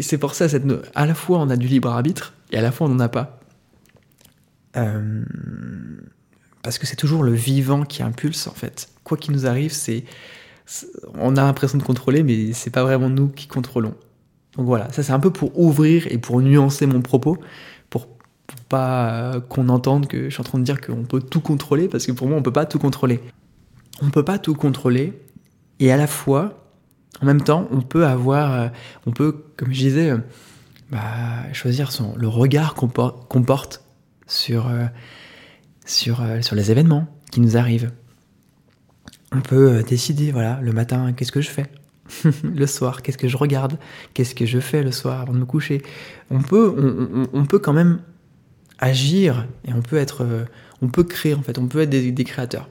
c'est 0.00 0.18
pour 0.18 0.34
ça, 0.34 0.48
cette, 0.48 0.64
à 0.94 1.06
la 1.06 1.14
fois 1.14 1.40
on 1.40 1.50
a 1.50 1.56
du 1.56 1.66
libre 1.66 1.88
arbitre, 1.90 2.34
et 2.52 2.56
à 2.56 2.62
la 2.62 2.70
fois 2.70 2.86
on 2.86 2.90
n'en 2.90 3.00
a 3.00 3.08
pas. 3.08 3.40
Euh, 4.76 5.24
parce 6.62 6.78
que 6.78 6.86
c'est 6.86 6.96
toujours 6.96 7.22
le 7.22 7.32
vivant 7.32 7.84
qui 7.84 8.02
impulse, 8.02 8.46
en 8.46 8.54
fait. 8.54 8.88
Quoi 9.04 9.18
qu'il 9.18 9.34
nous 9.34 9.46
arrive, 9.46 9.72
c'est 9.72 10.04
on 11.14 11.36
a 11.36 11.42
l'impression 11.42 11.78
de 11.78 11.82
contrôler, 11.82 12.22
mais 12.22 12.52
c'est 12.52 12.70
pas 12.70 12.82
vraiment 12.82 13.08
nous 13.08 13.28
qui 13.28 13.46
contrôlons. 13.46 13.94
Donc 14.56 14.66
voilà, 14.66 14.90
ça 14.92 15.02
c'est 15.02 15.12
un 15.12 15.20
peu 15.20 15.30
pour 15.30 15.58
ouvrir 15.58 16.06
et 16.10 16.18
pour 16.18 16.40
nuancer 16.40 16.86
mon 16.86 17.02
propos, 17.02 17.36
pour, 17.90 18.08
pas 18.68 19.34
euh, 19.34 19.40
qu'on 19.40 19.68
entende 19.68 20.06
que 20.06 20.24
je 20.24 20.30
suis 20.30 20.40
en 20.40 20.44
train 20.44 20.58
de 20.58 20.64
dire 20.64 20.80
qu'on 20.80 21.04
peut 21.04 21.20
tout 21.20 21.40
contrôler, 21.40 21.88
parce 21.88 22.06
que 22.06 22.12
pour 22.12 22.28
moi 22.28 22.38
on 22.38 22.42
peut 22.42 22.52
pas 22.52 22.66
tout 22.66 22.78
contrôler. 22.78 23.20
On 24.00 24.10
peut 24.10 24.24
pas 24.24 24.38
tout 24.38 24.54
contrôler, 24.54 25.12
et 25.80 25.92
à 25.92 25.96
la 25.96 26.06
fois, 26.06 26.64
en 27.20 27.26
même 27.26 27.42
temps, 27.42 27.68
on 27.70 27.80
peut 27.80 28.06
avoir, 28.06 28.52
euh, 28.52 28.68
on 29.06 29.10
peut, 29.10 29.44
comme 29.56 29.72
je 29.72 29.78
disais, 29.78 30.12
bah, 30.90 31.00
choisir 31.52 31.90
le 32.16 32.28
regard 32.28 32.74
qu'on 32.74 32.88
porte 33.42 33.83
sur, 34.26 34.70
sur, 35.84 36.22
sur 36.40 36.56
les 36.56 36.70
événements 36.70 37.06
qui 37.30 37.40
nous 37.40 37.56
arrivent. 37.56 37.92
On 39.32 39.40
peut 39.40 39.82
décider, 39.82 40.30
voilà, 40.30 40.60
le 40.62 40.72
matin, 40.72 41.12
qu'est-ce 41.12 41.32
que 41.32 41.40
je 41.40 41.50
fais? 41.50 41.66
Le 42.44 42.66
soir, 42.66 43.02
qu'est-ce 43.02 43.18
que 43.18 43.28
je 43.28 43.36
regarde, 43.36 43.78
qu'est-ce 44.12 44.34
que 44.34 44.46
je 44.46 44.60
fais 44.60 44.82
le 44.82 44.92
soir 44.92 45.20
avant 45.20 45.32
de 45.32 45.38
me 45.38 45.46
coucher? 45.46 45.82
On 46.30 46.42
peut, 46.42 47.26
on, 47.32 47.46
peut 47.46 47.58
quand 47.58 47.72
même 47.72 48.00
agir 48.78 49.46
et 49.66 49.72
on 49.72 49.80
peut 49.80 49.96
être, 49.96 50.22
euh, 50.22 50.44
on 50.82 50.88
peut 50.88 51.04
créer 51.04 51.34
en 51.34 51.42
fait, 51.42 51.58
on 51.58 51.66
peut 51.66 51.80
être 51.80 51.90
des, 51.90 52.24
créateurs. 52.24 52.68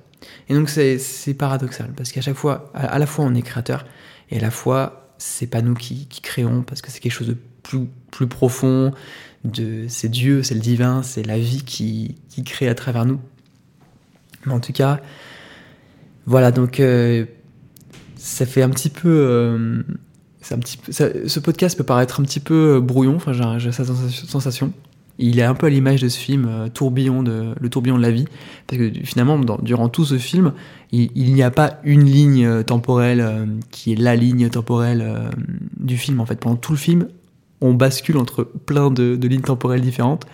Et 0.50 0.54
donc 0.54 0.70
c'est 0.70 1.34
paradoxal 1.34 1.92
parce 1.96 2.12
qu'à 2.12 2.22
chaque 2.22 2.36
fois, 2.36 2.72
à, 2.74 2.98
la 3.00 3.06
fois 3.06 3.26
on 3.26 3.34
est 3.34 3.42
créateur 3.42 3.86
et 4.30 4.38
à 4.38 4.42
la 4.42 4.52
fois 4.52 5.14
c'est 5.18 5.48
pas 5.48 5.62
nous 5.62 5.74
qui, 5.74 6.08
créons 6.22 6.62
parce 6.62 6.82
que 6.82 6.92
c'est 6.92 7.00
quelque 7.00 7.12
chose 7.12 7.28
de 7.28 7.38
plus, 7.64 7.88
plus 8.12 8.28
profond, 8.28 8.92
de 9.44 9.86
c'est 9.88 10.10
Dieu, 10.10 10.44
c'est 10.44 10.56
le 10.56 10.62
divin, 10.62 11.04
c'est 11.04 11.24
la 11.24 11.38
vie 11.38 11.64
qui, 11.64 12.16
crée 12.46 12.68
à 12.68 12.76
travers 12.76 13.06
nous. 13.06 13.20
Mais 14.46 14.54
en 14.54 14.60
tout 14.60 14.74
cas, 14.74 15.02
voilà 16.26 16.52
donc. 16.52 16.80
Euh, 16.80 17.26
ça 18.16 18.46
fait 18.46 18.62
un 18.62 18.70
petit 18.70 18.90
peu. 18.90 19.10
Euh, 19.10 19.84
un 20.52 20.60
petit 20.60 20.78
peu 20.78 20.92
ce 20.92 21.40
podcast 21.40 21.78
peut 21.78 21.84
paraître 21.84 22.20
un 22.20 22.24
petit 22.24 22.42
peu 22.42 22.76
euh, 22.76 22.82
brouillon, 22.82 23.16
enfin, 23.16 23.32
j'ai 23.58 23.72
cette 23.72 23.88
sensation. 23.88 24.74
Il 25.20 25.40
est 25.40 25.44
un 25.44 25.54
peu 25.54 25.68
à 25.68 25.70
l'image 25.70 26.02
de 26.02 26.10
ce 26.10 26.18
film 26.18 26.70
tourbillon 26.74 27.22
de, 27.22 27.54
Le 27.60 27.70
tourbillon 27.70 27.98
de 27.98 28.02
la 28.02 28.10
vie, 28.10 28.26
parce 28.66 28.82
que 28.82 28.92
finalement, 29.04 29.38
durant 29.62 29.88
tout 29.88 30.06
ce 30.06 30.18
film, 30.18 30.54
il, 30.92 31.12
n'y 31.16 31.44
a 31.44 31.52
pas 31.52 31.80
une 31.84 32.04
ligne 32.04 32.64
temporelle 32.64 33.48
qui 33.70 33.94
est 33.94 33.96
la 33.96 34.16
ligne 34.16 34.50
temporelle 34.50 35.30
du 35.78 35.98
film. 35.98 36.20
En 36.20 36.26
fait, 36.26 36.40
pendant 36.40 36.56
tout 36.56 36.72
le 36.72 36.80
film, 36.80 37.08
on 37.64 37.74
bascule 37.74 38.18
entre 38.18 38.44
plein 38.44 38.92
de, 38.92 39.18
lignes 39.28 39.42
temporelles 39.42 39.82
différentes. 39.82 40.26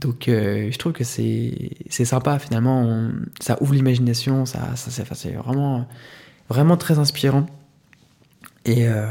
Donc, 0.00 0.24
je 0.26 0.76
trouve 0.76 0.92
que 0.92 1.04
c'est 1.04 2.04
sympa 2.04 2.38
finalement. 2.38 3.10
ça 3.40 3.56
ouvre 3.62 3.74
l'imagination, 3.74 4.44
ça, 4.46 4.74
ça 4.74 4.90
c'est 5.14 5.32
vraiment 5.32 5.86
vraiment 6.48 6.76
très 6.76 6.98
inspirant. 6.98 7.46
Et 8.64 8.88
euh, 8.88 9.06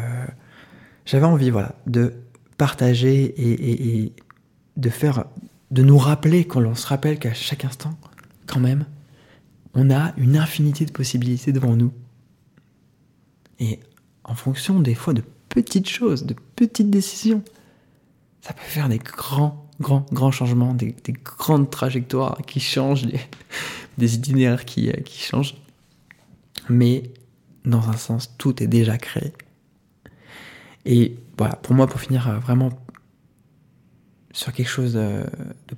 j'avais 1.06 1.26
envie, 1.26 1.50
voilà, 1.50 1.76
de 1.88 2.14
partager 2.58 3.34
et, 3.38 4.14
de 4.78 4.90
faire, 4.90 5.26
de 5.72 5.84
nous 5.84 5.98
rappeler, 5.98 6.46
quand 6.46 6.64
on 6.64 6.76
se 6.76 6.88
rappelle 6.88 7.20
qu'à 7.20 7.34
chaque 7.34 7.66
instant, 7.66 7.98
quand 8.48 8.60
même, 8.60 8.86
on 9.74 9.90
a 9.90 10.14
une 10.18 10.38
infinité 10.38 10.86
de 10.86 10.92
possibilités 10.92 11.52
devant 11.52 11.76
nous. 11.76 11.92
Et 13.60 13.80
en 14.24 14.36
fonction 14.36 14.80
des 14.80 14.96
fois 14.96 15.14
de 15.14 15.24
petites 15.52 15.90
choses, 15.90 16.26
de 16.26 16.36
petites 16.56 16.90
décisions, 16.90 17.44
ça 18.42 18.54
peut 18.54 18.62
faire 18.64 18.90
des 18.90 18.98
grands, 18.98 19.68
grands, 19.80 20.06
grands 20.12 20.32
changements, 20.32 20.74
des, 20.74 20.96
grandes 21.24 21.70
trajectoires 21.70 22.38
qui 22.48 22.60
changent, 22.60 23.06
des, 23.98 24.16
itinéraires 24.16 24.66
qui, 24.66 24.90
euh, 24.90 24.94
qui 25.06 25.22
changent. 25.22 25.56
Mais 26.70 27.04
dans 27.66 27.90
un 27.90 27.98
sens, 27.98 28.36
tout 28.38 28.64
est 28.64 28.68
déjà 28.68 28.98
créé. 28.98 29.34
Et 30.86 31.16
voilà, 31.38 31.56
pour 31.58 31.76
moi, 31.76 31.88
pour 31.88 32.00
finir 32.00 32.28
euh, 32.28 32.40
vraiment 32.40 32.70
sur 34.32 34.54
quelque 34.54 34.70
chose 34.70 34.94
de, 34.94 35.26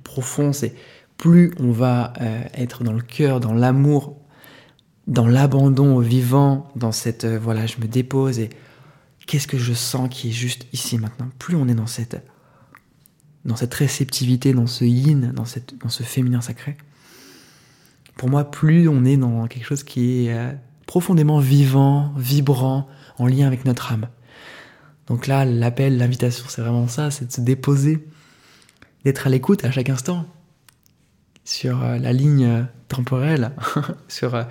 profond, 0.02 0.52
c'est 0.52 0.74
plus 1.18 1.52
on 1.58 1.72
va 1.72 2.12
euh, 2.20 2.42
être 2.54 2.84
dans 2.84 2.92
le 2.92 3.02
cœur, 3.02 3.40
dans 3.40 3.52
l'amour, 3.52 4.16
dans 5.06 5.26
l'abandon 5.26 5.96
au 5.96 6.00
vivant, 6.00 6.70
dans 6.76 6.92
cette 6.92 7.26
voilà, 7.26 7.66
je 7.66 7.78
me 7.78 7.86
dépose 7.86 8.38
et 8.38 8.50
qu'est-ce 9.26 9.46
que 9.46 9.58
je 9.58 9.72
sens 9.72 10.08
qui 10.10 10.28
est 10.28 10.32
juste 10.32 10.66
ici 10.72 10.98
maintenant? 10.98 11.28
Plus 11.38 11.56
on 11.56 11.68
est 11.68 11.74
dans 11.74 11.86
cette 11.86 12.24
dans 13.44 13.56
cette 13.56 13.74
réceptivité, 13.74 14.54
dans 14.54 14.66
ce 14.66 14.84
yin, 14.84 15.32
dans 15.32 15.44
cette 15.44 15.78
dans 15.78 15.90
ce 15.90 16.02
féminin 16.02 16.40
sacré. 16.40 16.76
Pour 18.16 18.28
moi, 18.28 18.50
plus 18.50 18.88
on 18.88 19.04
est 19.04 19.16
dans 19.16 19.46
quelque 19.48 19.66
chose 19.66 19.82
qui 19.82 20.26
est 20.28 20.56
profondément 20.86 21.40
vivant, 21.40 22.12
vibrant, 22.16 22.88
en 23.18 23.26
lien 23.26 23.46
avec 23.46 23.64
notre 23.64 23.92
âme. 23.92 24.08
Donc 25.06 25.26
là, 25.26 25.44
l'appel, 25.44 25.98
l'invitation, 25.98 26.46
c'est 26.48 26.62
vraiment 26.62 26.88
ça, 26.88 27.10
c'est 27.10 27.26
de 27.26 27.32
se 27.32 27.40
déposer, 27.40 28.06
d'être 29.04 29.26
à 29.26 29.30
l'écoute 29.30 29.64
à 29.64 29.70
chaque 29.70 29.90
instant 29.90 30.26
sur 31.44 31.82
euh, 31.82 31.98
la 31.98 32.12
ligne 32.12 32.46
euh, 32.46 32.62
temporelle, 32.88 33.52
sur 34.08 34.34
euh, 34.34 34.44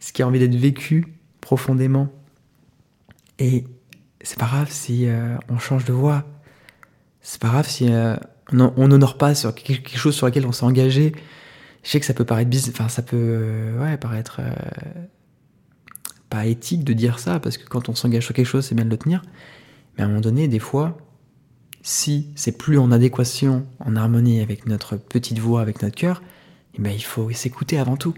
ce 0.00 0.12
qui 0.12 0.22
a 0.22 0.26
envie 0.26 0.38
d'être 0.38 0.54
vécu 0.54 1.06
profondément. 1.40 2.08
Et 3.38 3.64
c'est 4.22 4.38
pas 4.38 4.46
grave 4.46 4.70
si 4.70 5.06
on 5.48 5.58
change 5.58 5.84
de 5.84 5.92
voie. 5.92 6.24
C'est 7.20 7.40
pas 7.40 7.48
grave 7.48 7.68
si 7.68 7.90
on 8.52 8.88
n'honore 8.88 9.16
pas 9.18 9.34
sur 9.34 9.54
quelque 9.54 9.96
chose 9.96 10.14
sur 10.14 10.26
lequel 10.26 10.46
on 10.46 10.52
s'est 10.52 10.64
engagé. 10.64 11.12
Je 11.82 11.90
sais 11.90 12.00
que 12.00 12.06
ça 12.06 12.14
peut 12.14 12.24
paraître 12.24 12.50
bizarre, 12.50 12.74
enfin 12.74 12.88
ça 12.88 13.02
peut 13.02 13.72
ouais, 13.80 13.96
paraître 13.96 14.40
pas 16.32 16.46
éthique 16.46 16.82
de 16.84 16.94
dire 16.94 17.18
ça 17.18 17.40
parce 17.40 17.58
que 17.58 17.68
quand 17.68 17.88
on 17.88 17.94
s'engage 17.94 18.24
sur 18.24 18.34
quelque 18.34 18.46
chose, 18.46 18.64
c'est 18.64 18.74
bien 18.74 18.84
de 18.84 18.90
le 18.90 18.96
tenir. 18.96 19.22
Mais 19.96 20.02
à 20.02 20.06
un 20.06 20.08
moment 20.08 20.22
donné, 20.22 20.48
des 20.48 20.58
fois, 20.58 20.96
si 21.82 22.28
c'est 22.36 22.56
plus 22.56 22.78
en 22.78 22.90
adéquation, 22.90 23.66
en 23.80 23.96
harmonie 23.96 24.40
avec 24.40 24.66
notre 24.66 24.96
petite 24.96 25.38
voix, 25.38 25.60
avec 25.60 25.82
notre 25.82 25.96
cœur, 25.96 26.22
eh 26.74 26.80
ben, 26.80 26.90
il 26.90 27.04
faut 27.04 27.30
s'écouter 27.32 27.78
avant 27.78 27.96
tout. 27.96 28.14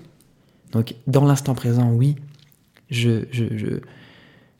Donc, 0.70 0.94
dans 1.06 1.24
l'instant 1.24 1.54
présent, 1.54 1.90
oui, 1.90 2.16
je, 2.90 3.24
je, 3.32 3.56
je, 3.56 3.80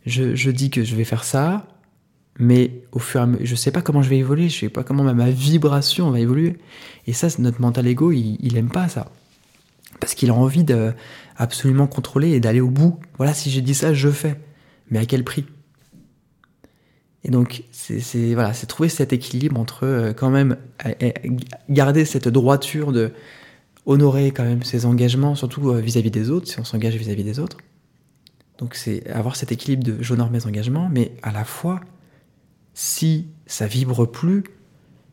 je, 0.06 0.50
dis 0.50 0.70
que 0.70 0.84
je 0.84 0.94
vais 0.96 1.04
faire 1.04 1.25
ça, 1.25 1.66
mais 2.38 2.82
au 2.92 2.99
fur 2.99 3.20
et 3.20 3.23
à 3.23 3.26
mesure, 3.26 3.46
je 3.46 3.54
sais 3.54 3.70
pas 3.70 3.82
comment 3.82 4.02
je 4.02 4.11
vais 4.11 4.18
évoluer, 4.18 4.49
je 4.49 4.61
sais 4.61 4.68
pas 4.68 4.84
comment 4.84 5.02
ma, 5.02 5.30
vibration 5.30 6.11
va 6.11 6.20
évoluer. 6.20 6.58
Et 7.06 7.12
ça, 7.12 7.28
notre 7.38 7.61
mental 7.61 7.87
ego, 7.87 8.12
il, 8.12 8.37
il 8.40 8.56
aime 8.56 8.70
pas 8.70 8.88
ça. 8.88 9.11
Parce 10.00 10.14
qu'il 10.14 10.30
a 10.30 10.34
envie 10.34 10.64
de 10.64 10.92
absolument 11.37 11.87
contrôler 11.87 12.30
et 12.32 12.40
d'aller 12.40 12.61
au 12.61 12.70
bout. 12.70 12.99
Voilà, 13.16 13.34
si 13.34 13.50
j'ai 13.50 13.61
dit 13.61 13.75
ça, 13.75 13.94
je 13.94 14.08
fais. 14.11 14.38
Mais 14.90 14.99
à 14.99 15.06
quel 15.06 15.25
prix? 15.25 15.46
Et 17.25 17.30
donc, 17.30 17.64
c'est 17.73 18.34
voilà, 18.34 18.52
c'est 18.52 18.66
trouver 18.66 18.90
cet 18.90 19.14
équilibre 19.14 19.58
entre 19.58 19.84
euh, 19.84 20.12
quand 20.12 20.28
même 20.28 20.58
garder 21.70 22.04
cette 22.04 22.28
droiture 22.28 22.92
de 22.92 23.12
honorer 23.87 24.30
quand 24.30 24.44
même 24.44 24.62
ses 24.62 24.84
engagements, 24.84 25.34
surtout 25.34 25.70
euh, 25.70 25.80
vis-à-vis 25.80 26.11
des 26.11 26.30
autres, 26.30 26.49
si 26.49 26.61
on 26.61 26.64
s'engage 26.64 26.96
vis-à-vis 26.96 27.25
des 27.25 27.38
autres. 27.38 27.56
Donc, 28.58 28.75
c'est 28.75 29.08
avoir 29.11 29.37
cet 29.37 29.52
équilibre 29.52 29.84
de 29.84 29.96
j'honore 30.00 30.30
mes 30.30 30.46
engagements, 30.46 30.88
mais 30.88 31.12
à 31.23 31.32
la 31.32 31.44
fois, 31.44 31.80
si 32.75 33.28
ça 33.46 33.66
vibre 33.66 34.11
plus, 34.11 34.44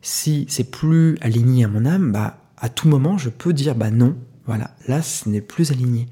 si 0.00 0.46
c'est 0.48 0.70
plus 0.70 1.16
aligné 1.20 1.64
à 1.64 1.68
mon 1.68 1.86
âme, 1.86 2.12
bah, 2.12 2.38
à 2.56 2.68
tout 2.68 2.88
moment, 2.88 3.18
je 3.18 3.30
peux 3.30 3.52
dire 3.52 3.74
bah 3.74 3.90
non, 3.90 4.16
voilà, 4.46 4.70
là, 4.86 5.02
ce 5.02 5.28
n'est 5.28 5.40
plus 5.40 5.70
aligné. 5.70 6.06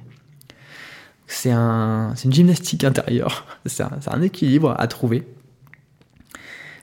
C'est 1.27 1.53
un, 1.53 2.15
une 2.25 2.33
gymnastique 2.33 2.85
intérieure, 2.85 3.47
c'est 3.67 3.83
un, 3.83 4.23
équilibre 4.23 4.75
à 4.79 4.87
trouver 4.87 5.27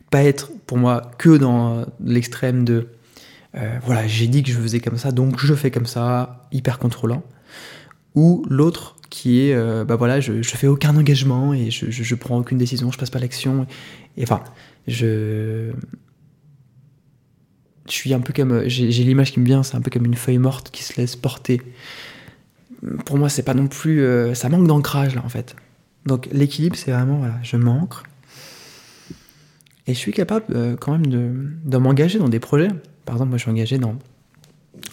pas 0.09 0.23
être 0.23 0.51
pour 0.65 0.77
moi 0.77 1.11
que 1.17 1.35
dans 1.37 1.85
l'extrême 1.99 2.63
de 2.63 2.87
euh, 3.55 3.77
voilà, 3.83 4.07
j'ai 4.07 4.27
dit 4.27 4.43
que 4.43 4.51
je 4.51 4.59
faisais 4.59 4.79
comme 4.79 4.97
ça, 4.97 5.11
donc 5.11 5.39
je 5.39 5.53
fais 5.53 5.71
comme 5.71 5.85
ça, 5.85 6.47
hyper 6.51 6.79
contrôlant. 6.79 7.23
Ou 8.15 8.45
l'autre 8.49 8.96
qui 9.17 9.41
est, 9.41 9.53
euh, 9.55 9.83
bah 9.83 9.95
voilà, 9.95 10.19
je, 10.19 10.43
je 10.43 10.55
fais 10.55 10.67
aucun 10.67 10.95
engagement 10.95 11.51
et 11.53 11.71
je, 11.71 11.89
je, 11.89 12.15
prends 12.15 12.37
aucune 12.37 12.59
décision, 12.59 12.91
je 12.91 12.99
passe 12.99 13.09
pas 13.09 13.19
l'action. 13.19 13.65
Et, 14.15 14.23
enfin, 14.23 14.43
je. 14.87 15.71
Je 17.87 17.93
suis 17.93 18.13
un 18.13 18.19
peu 18.19 18.31
comme. 18.31 18.67
J'ai 18.67 19.03
l'image 19.03 19.31
qui 19.31 19.39
me 19.39 19.45
vient, 19.45 19.63
c'est 19.63 19.75
un 19.75 19.81
peu 19.81 19.89
comme 19.89 20.05
une 20.05 20.15
feuille 20.15 20.37
morte 20.37 20.69
qui 20.69 20.83
se 20.83 20.99
laisse 20.99 21.15
porter. 21.15 21.61
Pour 23.05 23.17
moi, 23.17 23.29
c'est 23.29 23.43
pas 23.43 23.55
non 23.55 23.67
plus. 23.67 24.01
Euh, 24.01 24.35
ça 24.35 24.49
manque 24.49 24.67
d'ancrage 24.67 25.15
là 25.15 25.23
en 25.25 25.29
fait. 25.29 25.55
Donc 26.05 26.27
l'équilibre, 26.31 26.75
c'est 26.75 26.91
vraiment, 26.91 27.17
voilà, 27.17 27.35
je 27.41 27.57
m'ancre, 27.57 28.03
et 29.87 29.93
je 29.93 29.97
suis 29.97 30.11
capable 30.11 30.45
euh, 30.53 30.75
quand 30.75 30.91
même 30.91 31.07
de, 31.07 31.31
de 31.63 31.77
m'engager 31.77 32.19
dans 32.19 32.29
des 32.29 32.39
projets. 32.39 32.69
Par 33.05 33.15
exemple, 33.15 33.29
moi 33.29 33.37
je 33.37 33.43
suis 33.43 33.51
engagé 33.51 33.77
dans, 33.77 33.95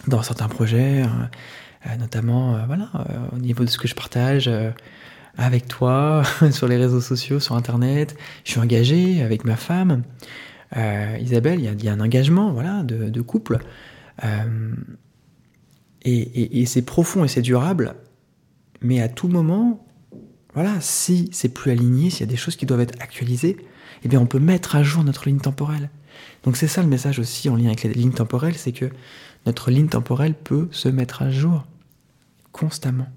dans 0.06 0.22
certains 0.22 0.48
projets, 0.48 1.02
euh, 1.02 1.06
notamment 1.98 2.64
voilà, 2.66 2.90
au 3.32 3.38
niveau 3.38 3.64
de 3.64 3.70
ce 3.70 3.78
que 3.78 3.88
je 3.88 3.94
partage 3.94 4.50
avec 5.36 5.68
toi, 5.68 6.22
sur 6.50 6.68
les 6.68 6.76
réseaux 6.76 7.00
sociaux, 7.00 7.40
sur 7.40 7.56
Internet. 7.56 8.16
Je 8.44 8.52
suis 8.52 8.60
engagé 8.60 9.22
avec 9.22 9.44
ma 9.44 9.56
femme. 9.56 10.02
Isabelle, 11.20 11.60
il 11.60 11.84
y, 11.84 11.88
a 11.88 11.92
un 11.92 12.00
engagement 12.00 12.52
voilà, 12.52 12.82
de, 12.82 13.20
couple. 13.20 13.58
et 16.02 16.66
c'est 16.66 16.82
profond 16.82 17.24
et 17.24 17.28
c'est 17.28 17.42
durable. 17.42 17.94
Mais 18.84 19.00
à 19.00 19.08
tout 19.08 19.28
moment, 19.28 19.84
voilà, 20.54 20.80
si 20.80 21.28
c'est 21.32 21.48
plus 21.48 21.72
aligné, 21.72 22.10
s'il 22.10 22.20
y 22.20 22.28
a 22.28 22.30
des 22.30 22.36
choses 22.36 22.54
qui 22.54 22.66
doivent 22.66 22.80
être 22.80 23.00
actualisées, 23.02 23.56
eh 24.04 24.08
bien 24.08 24.20
on 24.20 24.26
peut 24.26 24.38
mettre 24.38 24.76
à 24.76 24.82
jour 24.82 25.02
notre 25.02 25.26
ligne 25.26 25.40
temporelle. 25.40 25.90
Donc 26.44 26.56
c'est 26.56 26.68
ça 26.68 26.82
le 26.82 26.88
message 26.88 27.18
aussi 27.18 27.48
en 27.48 27.56
lien 27.56 27.66
avec 27.66 27.82
les 27.82 27.92
lignes 27.92 28.12
temporelles, 28.12 28.56
c'est 28.56 28.72
que 28.72 28.90
notre 29.46 29.70
ligne 29.70 29.88
temporelle 29.88 30.34
peut 30.34 30.68
se 30.70 30.88
mettre 30.88 31.22
à 31.22 31.30
jour 31.30 31.64
constamment, 32.54 33.08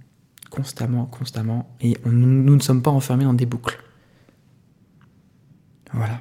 constamment, 0.50 1.06
constamment, 1.06 1.69
et 1.80 1.95
nous 2.06 2.56
ne 2.56 2.60
sommes 2.60 2.82
pas 2.82 2.89
enfermés 2.89 3.23
dans 3.23 3.36
des 3.36 3.45
boucles. 3.45 3.80
Voilà. 5.93 6.19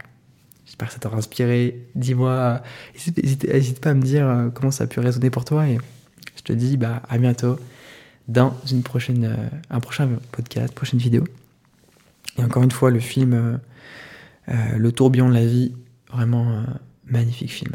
J'espère 0.67 0.89
que 0.89 0.95
ça 0.95 1.01
t'aura 1.01 1.17
inspiré. 1.17 1.89
Dis-moi, 1.95 2.61
n'hésite 3.17 3.81
pas 3.81 3.91
à 3.91 3.95
me 3.95 4.03
dire 4.03 4.29
euh, 4.29 4.51
comment 4.51 4.71
ça 4.71 4.85
a 4.85 4.87
pu 4.87 5.01
résonner 5.01 5.31
pour 5.31 5.47
toi, 5.47 5.67
et 5.67 5.79
je 6.37 6.43
te 6.43 6.53
dis 6.53 6.77
bah, 6.77 7.03
à 7.09 7.17
bientôt 7.17 7.59
dans 8.29 8.55
une 8.71 8.83
prochaine, 8.83 9.25
euh, 9.25 9.49
un 9.71 9.81
prochain 9.81 10.11
podcast, 10.31 10.75
prochaine 10.75 11.01
vidéo. 11.01 11.25
Et 12.37 12.45
encore 12.45 12.63
une 12.63 12.71
fois, 12.71 12.91
le 12.91 13.01
film... 13.01 13.33
Euh, 13.35 13.57
le 14.77 14.93
tourbillon 14.93 15.29
de 15.29 15.35
la 15.35 15.45
vie, 15.45 15.75
vraiment 16.09 16.63
magnifique 17.05 17.51
film. 17.51 17.75